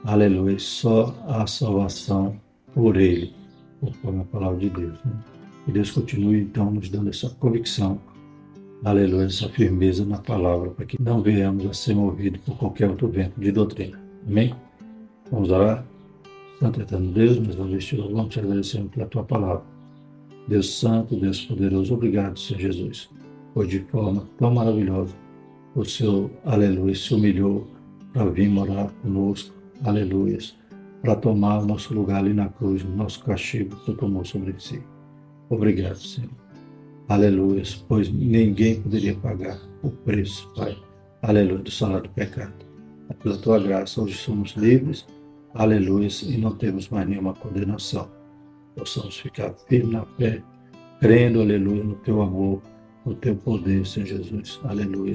Aleluia, 0.05 0.59
só 0.59 1.15
a 1.27 1.47
salvação 1.47 2.41
por 2.75 2.97
ele, 2.97 3.35
conforme 3.81 4.21
a 4.21 4.25
palavra 4.25 4.59
de 4.59 4.71
Deus. 4.71 4.99
Né? 5.05 5.13
Que 5.65 5.73
Deus 5.73 5.91
continue, 5.91 6.41
então, 6.41 6.71
nos 6.71 6.89
dando 6.89 7.11
essa 7.11 7.29
convicção, 7.31 8.01
aleluia, 8.85 9.27
essa 9.27 9.49
firmeza 9.49 10.05
na 10.05 10.19
palavra, 10.19 10.71
para 10.71 10.87
que 10.87 11.01
não 11.01 11.21
venhamos 11.21 11.67
a 11.67 11.75
ser 11.75 11.95
movidos 11.95 12.41
por 12.41 12.57
qualquer 12.57 12.89
outro 12.89 13.09
vento 13.09 13.39
de 13.41 13.53
doutrina. 13.53 14.01
Amém? 14.27 14.55
Vamos 15.31 15.51
orar. 15.51 15.85
Santo 16.59 16.81
Eterno 16.81 17.13
Deus, 17.13 17.39
nós 17.39 17.55
vamos 17.55 17.85
te 17.85 17.97
louvamos 17.97 18.33
te 18.33 18.41
agradecendo 18.41 18.89
pela 18.89 19.07
tua 19.07 19.23
palavra. 19.23 19.63
Deus 20.49 20.79
Santo, 20.79 21.15
Deus 21.15 21.45
Poderoso, 21.45 21.95
obrigado, 21.95 22.39
Senhor 22.39 22.61
Jesus, 22.61 23.11
de 23.67 23.81
forma 23.81 24.29
tão 24.39 24.53
maravilhosa 24.53 25.15
o 25.75 25.85
Senhor, 25.85 26.31
aleluia, 26.45 26.95
se 26.95 27.15
humilhou 27.15 27.67
para 28.13 28.29
vir 28.31 28.49
morar 28.49 28.91
conosco, 29.03 29.55
aleluia, 29.85 30.39
para 31.01 31.15
tomar 31.15 31.61
o 31.61 31.67
nosso 31.67 31.95
lugar 31.95 32.19
ali 32.19 32.33
na 32.33 32.49
cruz, 32.49 32.83
o 32.83 32.89
nosso 32.89 33.23
castigo, 33.23 33.77
que 33.85 33.95
tomou 33.95 34.25
sobre 34.25 34.55
si. 34.59 34.83
Obrigado, 35.49 35.99
Senhor. 35.99 36.31
Aleluia, 37.09 37.63
pois 37.87 38.11
ninguém 38.11 38.83
poderia 38.83 39.15
pagar 39.15 39.59
o 39.83 39.91
preço, 39.91 40.53
Pai. 40.57 40.77
Aleluia, 41.23 41.59
do 41.59 41.71
salário 41.71 42.09
do 42.09 42.11
pecado. 42.11 42.55
Pela 43.23 43.39
tua 43.39 43.59
graça, 43.61 44.03
hoje 44.03 44.17
somos 44.17 44.57
livres, 44.57 45.07
aleluia, 45.55 46.09
e 46.25 46.37
não 46.39 46.57
temos 46.57 46.89
mais 46.89 47.09
nenhuma 47.09 47.35
condenação. 47.35 48.09
Possamos 48.77 49.17
ficar 49.17 49.55
firmes 49.69 49.93
na 49.93 50.05
fé, 50.17 50.43
crendo, 51.01 51.41
aleluia, 51.41 51.85
no 51.85 51.95
teu 51.97 52.21
amor, 52.21 52.61
no 53.09 53.15
teu 53.15 53.35
poder, 53.37 53.87
Senhor 53.87 54.07
Jesus. 54.07 54.61
Aleluia. 54.65 55.15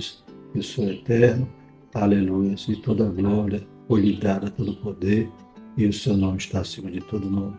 Eu 0.54 0.64
sou 0.64 0.90
eterno. 0.90 1.48
Aleluia. 1.94 2.56
E 2.68 2.76
toda 2.78 3.06
glória 3.06 3.66
foi 3.88 4.02
lhe 4.02 4.16
dada, 4.18 4.50
todo 4.50 4.74
poder, 4.78 5.30
e 5.78 5.86
o 5.86 5.94
seu 5.94 6.18
nome 6.18 6.38
está 6.38 6.62
acima 6.62 6.90
de 6.90 7.02
todo 7.02 7.30
nome. 7.30 7.58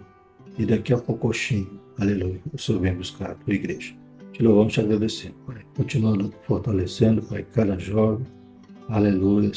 E 0.58 0.64
daqui 0.64 0.92
a 0.92 0.98
pouco, 0.98 1.30
aleluia, 1.98 2.40
o 2.52 2.58
Senhor 2.58 2.80
vem 2.80 2.94
buscar 2.94 3.30
a 3.30 3.34
tua 3.34 3.54
igreja. 3.54 3.94
Te 4.32 4.42
louvamos, 4.42 4.72
te 4.72 4.80
agradecendo, 4.80 5.34
Pai. 5.46 5.64
Continua 5.76 6.30
fortalecendo, 6.46 7.22
Pai, 7.22 7.46
cada 7.52 7.78
jovem, 7.78 8.26
aleluia, 8.88 9.52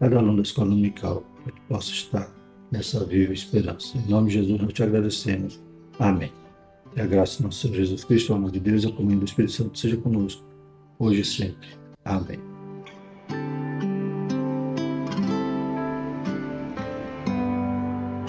cada 0.00 0.18
aluno 0.18 0.36
da 0.36 0.42
escola 0.42 0.70
dominical, 0.70 1.24
que 1.44 1.60
possa 1.68 1.92
estar 1.92 2.28
nessa 2.72 3.04
viva 3.04 3.32
esperança. 3.32 3.96
Em 3.96 4.10
nome 4.10 4.28
de 4.28 4.34
Jesus, 4.34 4.60
nós 4.60 4.72
te 4.72 4.82
agradecemos. 4.82 5.62
Amém. 5.98 6.45
E 6.96 7.00
a 7.00 7.06
graça 7.06 7.38
do 7.38 7.44
nosso 7.44 7.60
Senhor 7.60 7.76
Jesus 7.76 8.04
Cristo, 8.04 8.32
o 8.32 8.36
amor 8.36 8.50
de 8.50 8.58
Deus 8.58 8.86
a 8.86 8.90
comunhão 8.90 9.18
do 9.18 9.26
Espírito 9.26 9.52
Santo 9.52 9.78
seja 9.78 9.98
conosco, 9.98 10.42
hoje 10.98 11.20
e 11.20 11.24
sempre. 11.24 11.68
Amém. 12.02 12.45